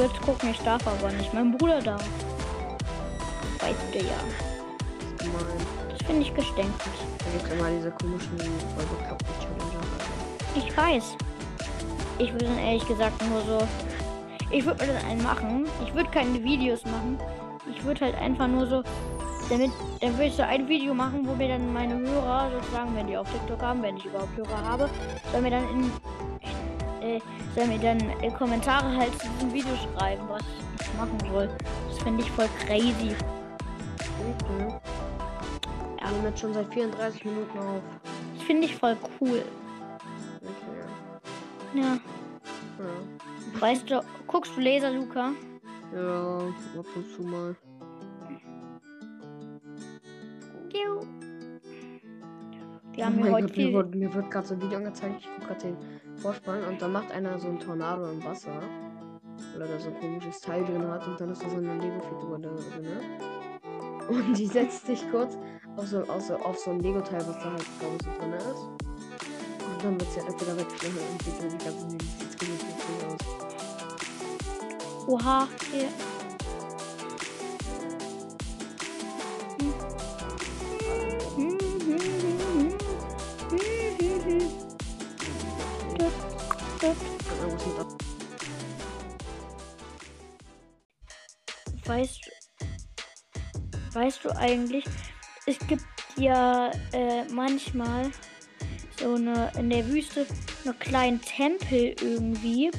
[0.01, 1.35] Ich würde gucken, ich darf aber nicht.
[1.35, 2.03] Mein Bruder darf.
[3.59, 4.15] Weißt du ja.
[4.99, 5.67] Das ist gemein.
[5.91, 6.73] Das finde ich gestänkert.
[7.19, 9.85] Da gibt es immer diese komischen Folge Cup Challenger.
[10.55, 11.17] Ich weiß.
[12.17, 13.69] Ich würde dann ehrlich gesagt nur so.
[14.51, 15.67] Ich würde mir dann einen machen.
[15.85, 17.19] Ich würde keine Videos machen.
[17.71, 18.83] Ich würde halt einfach nur so.
[19.51, 23.07] Damit, dann würde ich so ein Video machen, wo mir dann meine Hörer sozusagen, wenn
[23.07, 24.89] die auf TikTok haben, wenn ich überhaupt Hörer habe,
[25.31, 25.93] soll mir dann in,
[27.07, 27.21] äh,
[27.55, 30.43] soll mir dann äh, Kommentare halt zu diesem Video schreiben, was
[30.81, 31.49] ich machen soll.
[31.89, 33.15] Das finde ich voll crazy.
[34.21, 34.69] Okay.
[36.01, 36.07] Ja.
[36.07, 37.83] Wir nehmen jetzt schon seit 34 Minuten auf.
[38.35, 39.43] Das finde ich voll cool.
[40.41, 41.81] Okay.
[41.81, 41.83] Ja.
[42.79, 43.61] Ja.
[43.61, 45.33] Weißt du, guckst du Laser, Luca?
[45.95, 46.39] Ja,
[46.79, 47.57] ab und zu mal.
[50.69, 51.01] Piu.
[51.01, 51.20] Die
[53.01, 55.17] Oh haben mir mein heute Gott, mir wird, mir wird gerade so ein Video angezeigt.
[55.21, 55.77] Ich gucke gerade den
[56.17, 58.61] Vorspann und da macht einer so einen Tornado im Wasser.
[59.53, 61.79] Weil er da so ein komisches Teil drin hat und dann ist da so eine
[61.79, 62.83] Lego-Figur da drin.
[62.83, 63.01] ne?
[64.09, 65.39] Und die setzt sich kurz
[65.77, 68.33] auf so, auf so, auf so ein Lego-Teil, was da halt, glaube ich, so drin
[68.35, 68.47] ist.
[69.65, 72.75] Und dann wird sie halt wieder wegschlagen und sieht dann die ganze Ding sieht richtig
[72.87, 73.21] cool aus.
[75.09, 76.10] Oha, hier.
[94.21, 94.85] Weißt du eigentlich,
[95.47, 95.85] es gibt
[96.17, 98.11] ja äh, manchmal
[98.99, 100.27] so eine in der Wüste
[100.65, 102.71] einen kleinen Tempel irgendwie,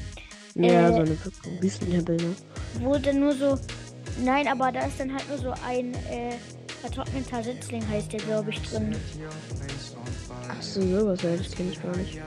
[0.56, 2.36] Ja, Äh, so eine Wüstentempel, ne?
[2.80, 3.58] wo dann nur so,
[4.24, 6.36] nein, aber da ist dann halt nur so ein äh,
[6.82, 8.96] vertrockneter Sitzling heißt der, glaube ich, drin.
[10.48, 12.20] Achso, sowas, ja, das kenne ich gar nicht.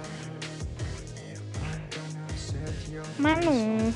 [3.18, 3.92] Manu.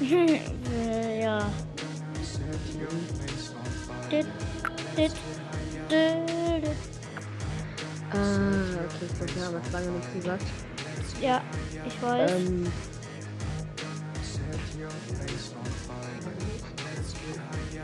[1.20, 1.48] ja.
[4.10, 4.26] Dit,
[4.96, 5.12] dit,
[5.88, 6.26] dit,
[6.62, 6.76] dit.
[8.12, 8.16] Ah,
[8.84, 10.44] okay, ich haben jetzt lange nichts gesagt.
[11.20, 11.42] Ja,
[11.86, 12.30] ich weiß.
[12.32, 12.72] Ähm,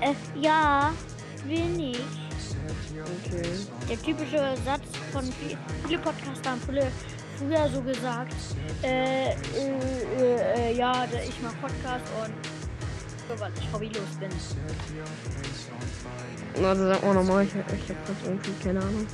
[0.01, 0.93] Äh, ja,
[1.45, 1.99] will ich.
[3.25, 3.43] okay.
[3.89, 6.61] Der typische Satz von vi- viele Podcaster haben
[7.37, 8.35] früher, so gesagt,
[8.83, 9.35] äh, äh,
[10.19, 12.33] äh, äh, ja, ich mache Podcast und
[13.41, 14.31] weil ich hobbylos bin.
[16.65, 19.07] Also sag mal nochmal, ich, ich hab grad irgendwie keine Ahnung.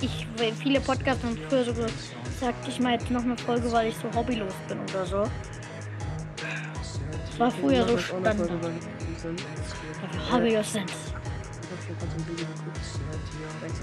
[0.00, 0.26] Ich,
[0.58, 4.10] viele Podcaster haben früher so gesagt, ich mache jetzt noch eine Folge, weil ich so
[4.14, 5.24] hobbylos bin oder so.
[7.26, 8.36] Das war früher so Standard.
[8.38, 9.42] sind.
[10.32, 10.90] Hobbylos sind.
[10.90, 10.96] So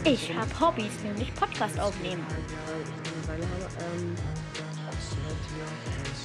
[0.04, 2.26] Ich habe Hobbys, nämlich Podcast aufnehmen.
[3.28, 3.68] Weile habe.
[3.96, 4.16] Ähm,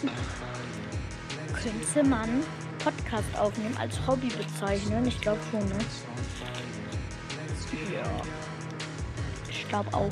[1.62, 2.42] Könnte man
[2.78, 5.06] Podcast aufnehmen als Hobby bezeichnen?
[5.06, 5.78] Ich glaube schon, ne?
[7.92, 8.02] Ja.
[9.48, 10.10] Ich glaube auch.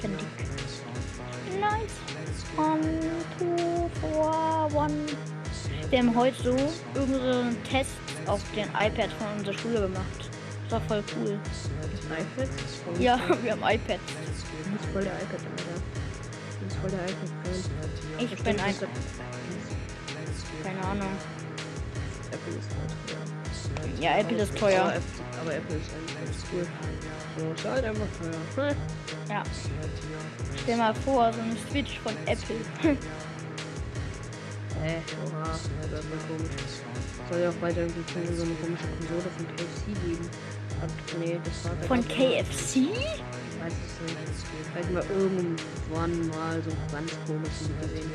[0.00, 1.60] Finde ich.
[1.60, 1.96] Nice.
[2.56, 3.00] One,
[3.38, 5.06] two, four, one.
[5.90, 6.56] Wir haben heute so
[6.94, 7.90] irgendeinen Test
[8.26, 10.30] auf den iPad von unserer Schule gemacht.
[10.70, 11.38] Das war voll cool.
[12.16, 12.48] iPad?
[13.00, 14.00] Ja, wir haben iPads.
[14.64, 15.80] Du bist voll der iPad, Alter.
[16.60, 18.20] Du bist voll der iPad-Fan.
[18.20, 18.74] Ich bin ein.
[20.62, 21.08] Keine Ahnung.
[22.30, 23.24] Apple ist voll teuer.
[24.00, 24.92] Ja, Apple ist Aber teuer.
[24.94, 25.02] Apple,
[25.40, 26.64] aber Apple ist eigentlich ganz cool.
[27.36, 28.06] So, ist halt einfach
[28.54, 28.70] teuer.
[28.70, 28.76] Hm.
[29.28, 29.42] Ja.
[30.62, 32.56] Stell mal vor, so eine Switch von Apple.
[32.82, 32.92] Hä?
[35.26, 35.70] Oha, das ist
[36.10, 36.50] mal komisch.
[37.28, 40.28] Soll ja auch weiter irgendwie so eine komische Konsole von KFC geben.
[41.18, 42.76] Nee, das war Von KFC?
[42.76, 44.16] Ich weiß nicht.
[44.72, 48.10] Vielleicht mal irgendwann mal so ganz komischen gesehen.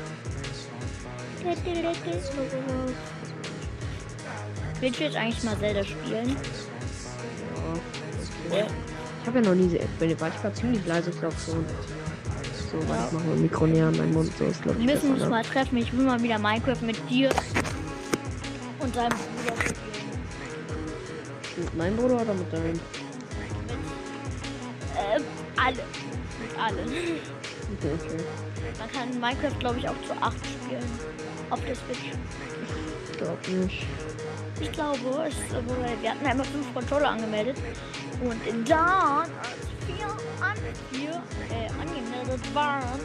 [4.80, 6.36] Willst du jetzt eigentlich mal Zelda spielen?
[8.50, 8.66] Ja.
[9.20, 11.64] Ich habe ja noch nie ich war ich war ziemlich leise, ich glaube schon.
[12.70, 12.88] So, ja.
[12.88, 14.86] warte, ich mache mal Mikro näher an meinen Mund, so ist glaube ich.
[14.86, 15.28] Wir müssen uns ne?
[15.28, 17.30] mal treffen, ich will mal wieder Minecraft mit dir
[18.80, 19.75] und deinem Bruder spielen.
[21.56, 22.72] Mit meinem Bruder oder mit deinem?
[22.72, 22.80] Mit,
[24.98, 25.24] ähm,
[25.56, 25.82] alle.
[26.40, 26.88] Mit allen.
[26.88, 28.24] Okay, okay.
[28.78, 30.84] Man kann Minecraft, glaube ich, auch zu 8 spielen.
[31.48, 32.12] Auf der Switch.
[33.10, 33.86] Ich glaube nicht.
[34.60, 35.34] Ich glaube, es,
[36.02, 37.56] wir hatten einmal fünf Controller angemeldet.
[38.22, 40.06] Und dann, als vier
[40.40, 40.56] an
[40.90, 43.00] vier äh, angemeldet waren,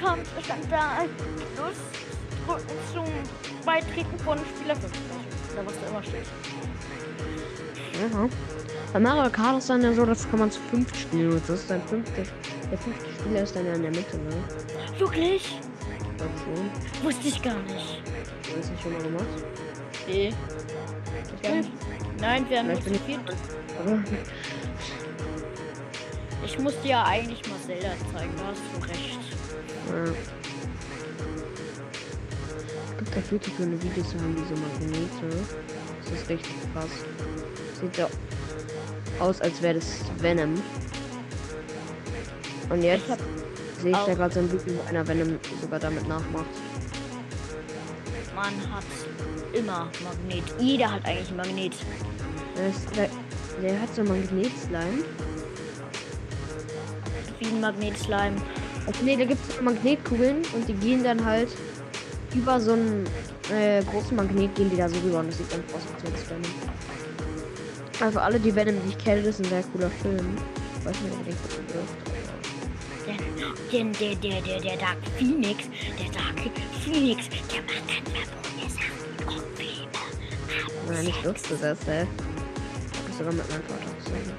[0.00, 1.04] kam stand da
[1.54, 1.76] plus
[2.46, 3.06] drücken zum
[3.64, 4.92] Beitreten von Spieler 5.
[5.56, 6.26] Da was da immer steht.
[8.00, 8.28] Ja.
[8.92, 11.32] Bei Mario Kart ist dann ja so, das kann man zu fünft spielen.
[11.32, 12.22] Und das ist dann fünfte.
[12.70, 14.36] Der fünfte Spieler ist dann ja in der Mitte, ne?
[14.98, 15.58] Wirklich?
[16.18, 16.70] Schon.
[17.04, 18.02] Wusste ich gar nicht.
[18.56, 19.24] Hast du das schon mal gemacht?
[20.06, 20.32] Nee.
[21.38, 21.60] Okay.
[22.20, 23.20] Nein, wir haben zu viert.
[26.44, 29.18] Ich muss dir ja eigentlich mal Zelda zeigen, da hast du recht.
[29.90, 30.12] Ja.
[32.86, 35.46] Es gibt da wirklich so eine Videos, haben diese Magnete.
[36.02, 37.04] Das ist richtig krass.
[37.80, 38.08] Sieht ja
[39.18, 40.54] aus, als wäre das Venom.
[42.70, 43.06] Und jetzt
[43.80, 46.46] sehe ich da gerade so ein Video, wo einer Venom sogar damit nachmacht.
[48.34, 48.84] Man hat
[49.52, 50.44] immer Magnet.
[50.58, 51.74] Jeder hat eigentlich Magnet.
[52.96, 53.08] Der,
[53.62, 55.04] der hat so Magnetslime.
[57.38, 58.36] Wie ein Magnetslime.
[58.86, 61.48] Also nee, da gibt es Magnetkugeln und die gehen dann halt
[62.34, 63.04] über so einen
[63.52, 66.42] äh, großen Magnet gehen die da so rüber und das sieht dann aus als Venom.
[68.00, 70.36] Also alle die Venom, die ich kenne, das ist ein sehr cooler Film.
[70.78, 71.36] Ich weiß nicht, ich
[73.70, 75.64] den Der, der, der, der, der Dark Phoenix,
[75.98, 76.38] der Dark
[76.84, 79.00] Phoenix, der macht dann verbotene Sachen
[79.34, 79.90] und Filme.
[80.88, 82.06] Nein, ich wusste das, ey.
[83.08, 84.32] Ich sogar mit meinem Vater zusammen.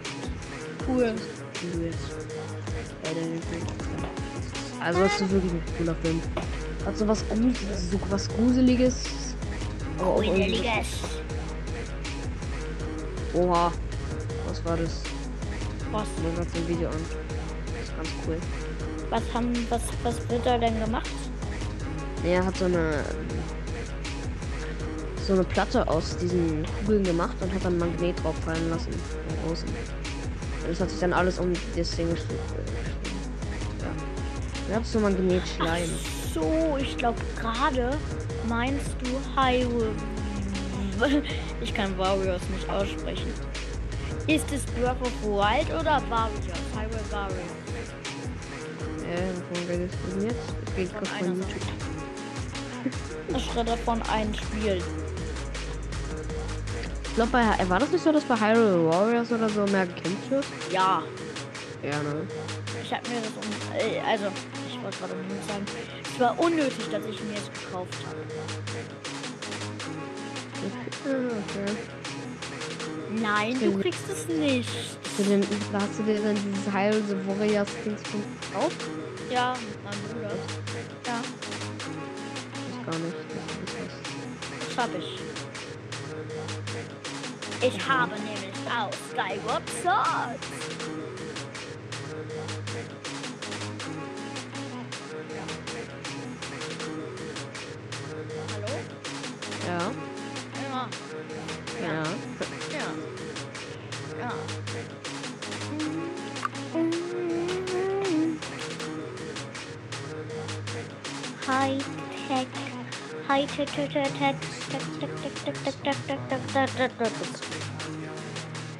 [0.87, 1.13] Cool.
[1.83, 2.27] Jetzt.
[4.79, 6.21] Also das ist wirklich ein cooler Film.
[6.85, 9.03] Hat so was Gruseliges, so was Gruseliges.
[9.97, 10.87] Gruseliges.
[13.37, 13.71] Oha.
[14.47, 15.03] Was war das?
[15.91, 16.07] Was?
[16.23, 16.95] Mir gerade so ein Video an.
[17.67, 18.37] Das ist ganz cool.
[19.09, 21.09] Was haben, was, was wird da denn gemacht?
[22.23, 23.03] Er hat so eine
[25.27, 28.91] so eine Platte aus diesen Kugeln gemacht und hat dann Magnet drauf fallen lassen.
[29.49, 29.67] Außen.
[30.67, 32.39] Das hat sich dann alles um das Ding gestellt.
[33.79, 33.87] Ja.
[34.69, 35.89] Ich hab so Magnetschleim.
[35.93, 37.97] Ach so, ich glaube gerade
[38.47, 39.91] meinst du Hyrule.
[41.61, 43.33] Ich kann Warriors nicht aussprechen.
[44.27, 46.59] Ist es Breath of Wild oder Warriors?
[46.73, 47.57] Hyrule Warriors.
[49.53, 49.89] Du denn
[50.23, 50.45] jetzt?
[50.75, 51.61] Von YouTube.
[53.35, 54.81] Ich rede davon ein Spiel.
[57.03, 60.29] Ich glaube, bei, war das nicht so, dass bei Hyrule Warriors oder so mehr gekämpft
[60.29, 60.45] wird?
[60.71, 61.01] Ja.
[61.83, 62.27] Ja, ne?
[62.83, 63.77] Ich habe mir das um.
[63.77, 64.25] Äh, also,
[64.67, 65.65] ich wollte gerade nicht sagen.
[66.03, 68.17] Es war unnötig, dass ich mir es gekauft habe.
[73.09, 74.69] Nein, du kriegst es nicht.
[75.17, 78.75] Du, denn, hast du dir dann dieses Hyrule Warriors Dings gekauft?
[79.31, 80.35] Ja, meinem Bruder.
[81.05, 81.21] Ja.
[82.69, 83.15] Ich gar nicht.
[84.69, 85.19] Das, habe ich.
[87.61, 90.76] Ich habe nämlich auch Skyward Sword.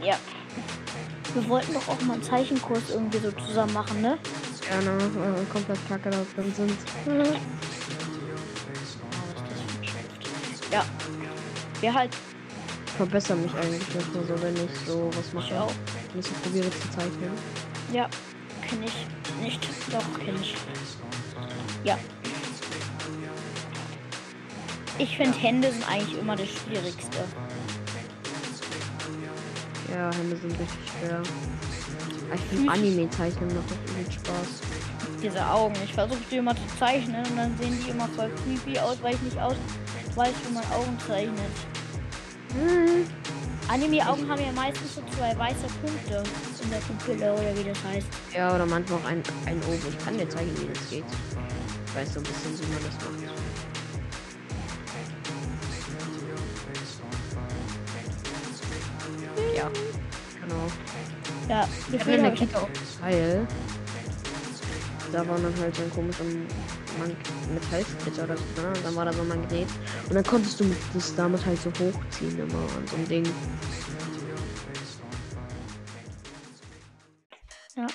[0.02, 0.17] Ja.
[1.34, 4.17] Wir wollten doch auch mal einen Zeichenkurs irgendwie so zusammen machen, ne?
[4.69, 6.77] Ja, ne, äh, komplett kacke da drin sind.
[10.71, 10.85] Ja.
[11.79, 12.15] Wir halt.
[12.98, 15.54] Verbessere mich eigentlich manchmal so, wenn ich so was mache.
[15.54, 15.71] Ich auch.
[16.12, 17.31] Wenn ich so probiere zu zeichnen.
[17.94, 18.10] Ja,
[18.67, 19.67] kenne ich nicht.
[19.92, 20.56] Doch, kenne ich.
[21.83, 21.98] Ja.
[25.00, 27.17] Ich finde Hände sind eigentlich immer das Schwierigste.
[29.91, 30.67] Ja, Hände sind richtig
[31.00, 31.21] schwer.
[32.33, 34.62] Ich finde Anime-Zeichnen macht auch viel Spaß.
[35.21, 35.75] Diese Augen.
[35.83, 39.15] Ich versuche die immer zu zeichnen und dann sehen die immer voll creepy aus, weil
[39.15, 39.56] ich nicht aus
[40.17, 41.54] weiß, wie man Augen zeichnet.
[42.54, 43.06] Hm.
[43.69, 46.23] Anime-Augen haben ja meistens so zwei weiße Punkte
[46.63, 48.08] in der Pupille oder wie das heißt.
[48.35, 49.81] Ja, oder manchmal auch ein, ein Oben.
[49.89, 51.04] Ich kann dir zeigen, wie das geht.
[51.85, 53.46] Ich weiß so ein bisschen, wie man das macht.
[59.68, 60.68] Ja, genau.
[61.50, 62.70] Ja, Ich wir der fühlen Kita auch
[63.02, 63.48] Teil.
[65.12, 67.15] Da war dann halt so ein komischer Man
[67.54, 68.74] Metallsplitter oder so, ne?
[68.84, 69.68] Dann war da so ein Magnet.
[70.10, 73.24] Und dann konntest du das damit halt so hochziehen immer an so einem Ding.
[77.76, 77.88] Ja.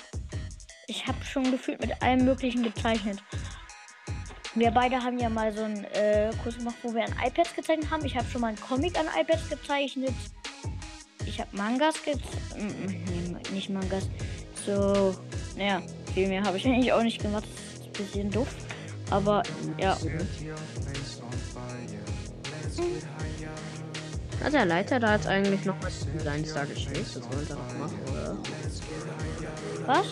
[0.87, 3.21] Ich habe schon gefühlt mit allem Möglichen gezeichnet.
[4.55, 7.89] Wir beide haben ja mal so einen äh, Kurs gemacht, wo wir an iPads gezeichnet
[7.89, 8.05] haben.
[8.05, 10.13] Ich habe schon mal einen Comic an iPads gezeichnet.
[11.25, 11.95] Ich habe Mangas.
[12.05, 14.09] Nee, nicht Mangas.
[14.65, 15.15] So,
[15.57, 15.81] naja,
[16.13, 17.45] viel mehr habe ich eigentlich auch nicht gemacht.
[17.45, 18.47] Das ist ein bisschen doof.
[19.09, 19.43] Aber
[19.77, 19.97] ja,
[24.43, 27.15] Hat der Leiter da jetzt eigentlich noch was Designs da geschickt?
[27.15, 28.37] Das wollte er noch machen, oder?
[29.85, 30.05] was?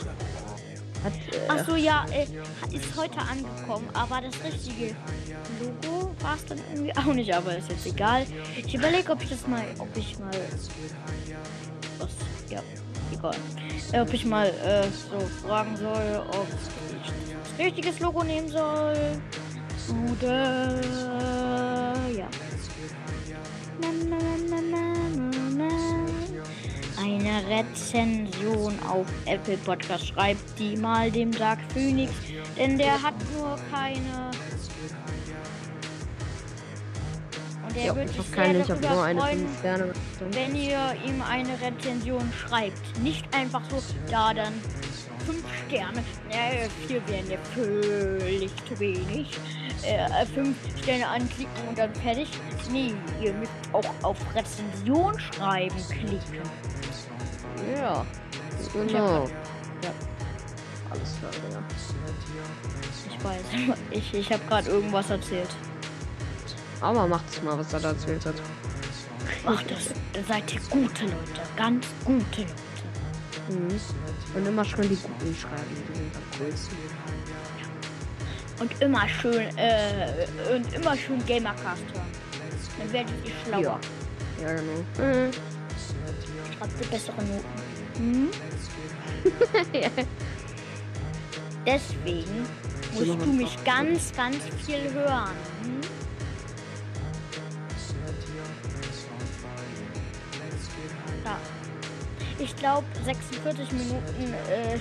[1.03, 2.27] Hat, äh, Ach so, ja, äh,
[2.75, 4.95] ist heute angekommen, aber das richtige
[5.59, 8.25] Logo war es dann irgendwie auch nicht, aber ist jetzt egal.
[8.55, 10.31] Ich überlege, ob ich das mal, ob ich mal,
[11.97, 12.09] was,
[12.49, 12.61] ja,
[13.11, 13.35] egal,
[13.91, 17.11] äh, ob ich mal äh, so fragen soll, ob ich
[17.57, 19.19] das richtiges Logo nehmen soll
[20.11, 20.79] oder,
[22.15, 22.27] ja.
[23.81, 24.17] Na, na,
[24.70, 24.70] na.
[27.31, 32.11] Eine Rezension auf Apple Podcast schreibt die mal dem Dark Phoenix,
[32.57, 34.31] denn der hat nur keine.
[37.65, 39.59] Und er ja, wird ich sich keine, sehr ich habe darüber nur eine freuen, 5
[39.59, 39.93] Sterne.
[40.31, 42.99] wenn ihr ihm eine Rezension schreibt.
[43.01, 44.53] Nicht einfach so, da dann
[45.25, 46.03] fünf Sterne.
[46.31, 49.39] Äh, vier wären ja völlig zu wenig.
[49.83, 52.27] Äh, fünf Sterne anklicken und dann fertig.
[52.71, 56.41] Nee, ihr müsst auch auf Rezension schreiben klicken.
[57.75, 58.05] Ja,
[58.73, 59.23] genau.
[59.23, 59.29] hab-
[59.83, 59.91] Ja,
[60.89, 61.59] Alles klar, ja.
[63.09, 63.77] ich weiß.
[63.91, 65.49] Ich, ich habe gerade irgendwas erzählt.
[66.81, 68.35] Aber macht's mal, was er da erzählt hat.
[69.45, 71.41] Ach, das, das seid ihr gute Leute.
[71.55, 72.53] Ganz gute Leute.
[73.49, 73.79] Mhm.
[74.35, 76.75] Und immer schön die Guten schreiben, die sind am coolsten.
[78.59, 82.11] Und immer schön, äh, und immer schön Gamercast hören.
[82.79, 83.79] Dann werdet ihr schlauer.
[84.41, 85.17] Ja, genau.
[85.27, 85.31] Mhm.
[86.57, 87.71] Schreibt ihr bessere Noten.
[87.97, 88.29] Hm?
[89.73, 89.89] ja.
[91.65, 92.47] Deswegen
[92.93, 95.35] musst du mich ganz, ganz viel hören.
[95.61, 95.81] Hm?
[101.23, 101.37] Ja.
[102.39, 104.79] Ich glaube, 46 Minuten äh,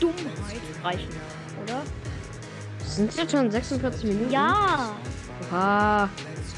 [0.00, 1.14] Dummheit reichen,
[1.62, 1.82] oder?
[2.84, 4.30] Sind jetzt schon 46 Minuten?
[4.32, 4.90] Ja,
[5.52, 6.08] Oha.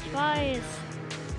[0.05, 0.78] ich weiß.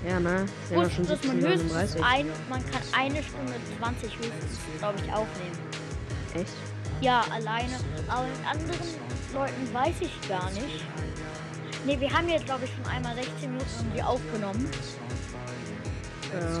[0.07, 0.45] Ja, ne?
[0.67, 2.03] Sind Wusstest schon dass man höchstens 1739.
[2.03, 5.57] ein, man kann eine Stunde 20 höchstens, glaube ich, aufnehmen.
[6.33, 6.53] Echt?
[7.01, 7.75] Ja, alleine.
[8.07, 8.87] Aber mit anderen
[9.33, 10.85] Leuten weiß ich gar nicht.
[11.85, 14.69] Ne, wir haben jetzt, glaube ich, schon einmal 16 Minuten irgendwie aufgenommen.
[16.33, 16.59] Ja.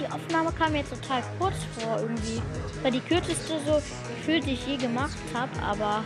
[0.00, 2.40] Die Aufnahme kam mir jetzt total kurz vor irgendwie.
[2.82, 3.82] War die kürzeste so
[4.16, 6.04] gefühlt, die ich je gemacht habe, aber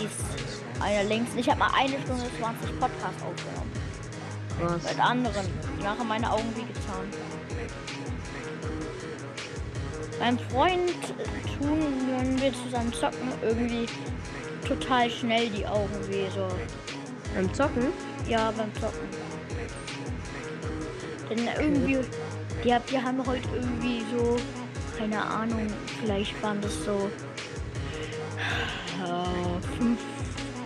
[0.00, 1.38] die ist eine längsten.
[1.38, 3.72] Ich habe mal eine Stunde 20 Podcast aufgenommen.
[4.60, 4.82] Krass.
[4.84, 5.46] Mit anderen.
[5.78, 7.06] Die machen meine Augen wie getan.
[10.18, 10.92] Beim Freund
[11.58, 11.78] tun,
[12.18, 13.86] wenn wir zusammen zocken, irgendwie
[14.66, 16.26] total schnell die Augen weh.
[16.34, 16.48] So.
[17.34, 17.92] Beim Zocken?
[18.26, 19.08] Ja, beim Zocken.
[21.28, 21.98] Denn irgendwie,
[22.64, 24.36] die, die haben heute irgendwie so,
[24.98, 25.66] keine Ahnung,
[26.00, 27.10] vielleicht waren das so
[29.04, 30.00] äh, fünf,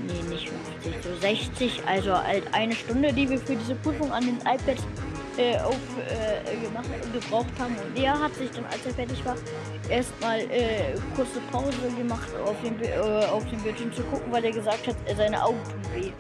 [0.07, 0.51] nee, nicht
[0.83, 4.83] 50, so 60, also halt eine Stunde, die wir für diese Prüfung an den iPads
[5.37, 7.77] äh, auf, äh, gemacht, gebraucht haben.
[7.77, 9.37] Und der hat sich dann, als er fertig war,
[9.89, 14.53] erstmal äh, kurze Pause gemacht, auf dem, äh, auf dem Bildschirm zu gucken, weil er
[14.53, 16.13] gesagt hat, seine Augen tun weh.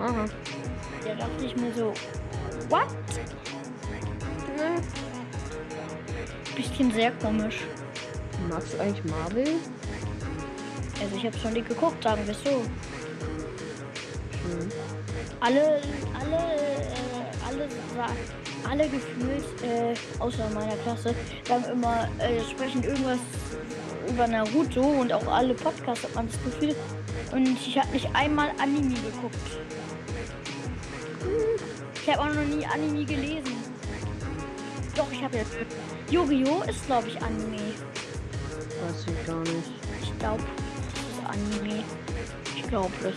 [0.00, 0.24] Aha.
[1.04, 1.92] Da dachte ich mir so,
[2.68, 2.88] what?
[4.56, 4.80] Ne.
[6.56, 7.64] Bisschen sehr komisch.
[8.48, 9.48] Magst du eigentlich Marvel?
[11.04, 12.62] Also ich habe schon die geguckt, sagen wir so.
[14.42, 14.68] Hm.
[15.40, 15.82] Alle,
[16.18, 16.88] alle, äh,
[17.46, 17.68] alle,
[18.66, 21.14] alle gefühlt, äh, außer meiner Klasse,
[21.46, 23.18] sagen immer, äh, sprechen irgendwas
[24.08, 26.74] über Naruto und auch alle Podcasts hat man das Gefühl.
[27.32, 29.36] Und ich habe nicht einmal Anime geguckt.
[32.02, 33.52] Ich habe auch noch nie Anime gelesen.
[34.96, 35.52] Doch, ich habe jetzt.
[36.10, 36.62] Yu-Gi-Oh!
[36.62, 37.74] ist, glaube ich, Anime.
[38.86, 39.70] Weiß ich gar nicht.
[40.02, 40.42] Ich glaube,
[41.26, 41.84] Anime.
[42.56, 43.14] Ich glaube es.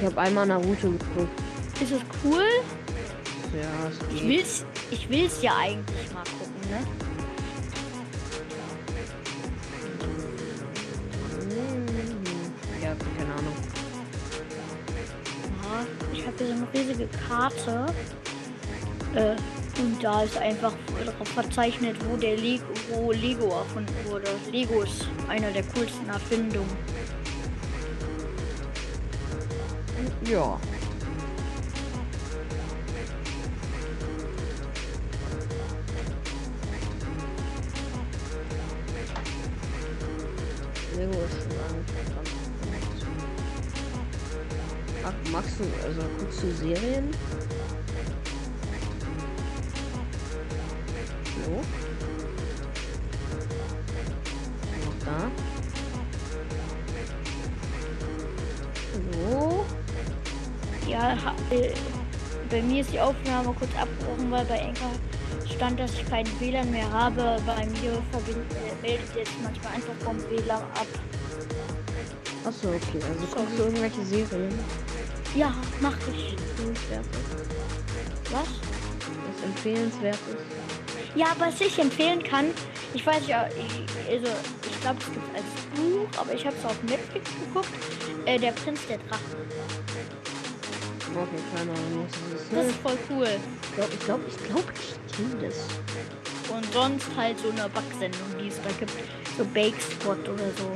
[0.00, 1.42] Ich habe einmal Naruto geguckt.
[1.80, 2.44] Ist es cool?
[3.52, 4.28] Ja, es Ich geht.
[4.28, 6.86] will's, ich will's ja eigentlich mal gucken, ne?
[12.82, 13.54] Ja, keine Ahnung.
[15.62, 17.86] Ja, ich habe hier so eine riesige Karte.
[19.14, 19.36] Äh,
[19.80, 20.72] und da ist einfach
[21.04, 24.28] darauf verzeichnet, wo der Lego, wo Lego erfunden wurde.
[24.50, 26.76] Lego ist einer der coolsten Erfindungen.
[30.30, 30.58] Ja.
[40.96, 41.44] Lego ist
[45.04, 47.10] Mag, magst du, also guckst du Serien?
[62.50, 64.90] Bei mir ist die Aufnahme kurz abgebrochen, weil bei Enker
[65.54, 67.36] stand, dass ich kein WLAN mehr habe.
[67.46, 70.86] Bei mir verbind, äh, meldet jetzt manchmal einfach vom WLAN ab.
[72.44, 73.00] Achso, okay.
[73.08, 74.58] Also guckst du irgendwelche Serien?
[75.34, 76.32] Ja, mach ich.
[76.32, 77.20] Empfehlenswertes.
[78.30, 78.48] Was?
[79.26, 80.36] Was empfehlenswertes?
[81.14, 82.46] Ja, was ich empfehlen kann,
[82.92, 84.26] ich weiß ja, ich, also
[84.68, 85.44] ich glaube, es gibt als
[85.74, 87.68] Buch, aber ich habe es auf Netflix geguckt.
[88.26, 89.36] Äh, der Prinz der Drachen.
[91.12, 92.70] Okay, keine Ahnung, das Das ist.
[92.72, 93.28] ist voll cool.
[93.62, 95.56] Ich glaube, ich glaube, ich, glaub, ich kenne das.
[96.50, 98.92] Und sonst halt so eine Backsendung, die es da gibt.
[99.36, 100.70] So Bake Spot oder so.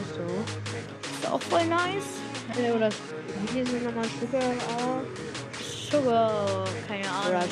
[0.00, 0.24] Achso.
[1.20, 2.20] Ist auch voll nice.
[2.62, 4.04] Ja, oder wie hieß es nochmal?
[4.20, 5.02] Sugar?
[5.90, 7.50] Sugar, keine Ahnung Rush.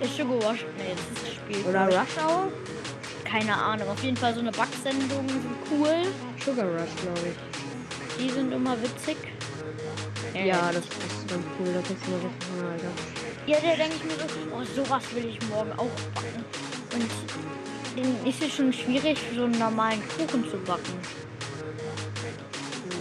[0.00, 0.08] was.
[0.08, 0.64] Ist Sugar Rush?
[0.78, 1.64] Nee, das ist das Spiel.
[1.68, 2.48] Oder Rush Hour?
[3.24, 3.88] Keine Ahnung.
[3.88, 6.02] Auf jeden Fall so eine Backsendung sind cool.
[6.44, 8.24] Sugar Rush, glaube ich.
[8.24, 9.16] Die sind immer witzig.
[10.34, 11.72] Ja, das, das ist ganz cool.
[11.72, 12.92] Da kriegst du mal richtig Hunger, Alter.
[13.46, 16.44] Ja, da denke ich mir so, oh, sowas will ich morgen auch backen.
[16.94, 17.10] Und
[17.96, 20.98] dann ist es schon schwierig, so einen normalen Kuchen zu backen.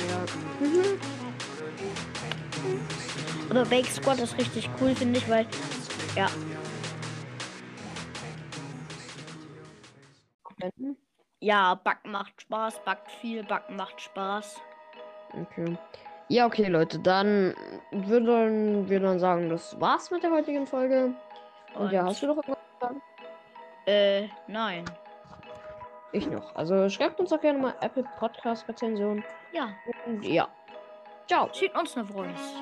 [0.10, 0.66] Ja.
[0.66, 1.00] Mhm.
[3.50, 5.46] Aber Bake Squad ist richtig cool, finde ich, weil,
[6.16, 6.28] ja,
[11.40, 14.62] ja, Backen macht Spaß, backt viel, Backen macht Spaß.
[15.34, 15.78] Okay.
[16.32, 16.98] Ja, okay, Leute.
[16.98, 17.54] Dann
[17.92, 21.14] würden wir dann sagen, das war's mit der heutigen Folge.
[21.76, 22.58] Und, ja, hast du noch irgendwas?
[23.86, 24.86] Äh, nein.
[26.14, 26.56] Ich noch.
[26.56, 29.22] Also schreibt uns doch gerne mal Apple Podcast Rezension.
[29.52, 29.72] Ja,
[30.06, 30.48] Und ja.
[31.28, 31.50] Ciao.
[31.52, 32.56] schickt uns eine Voice.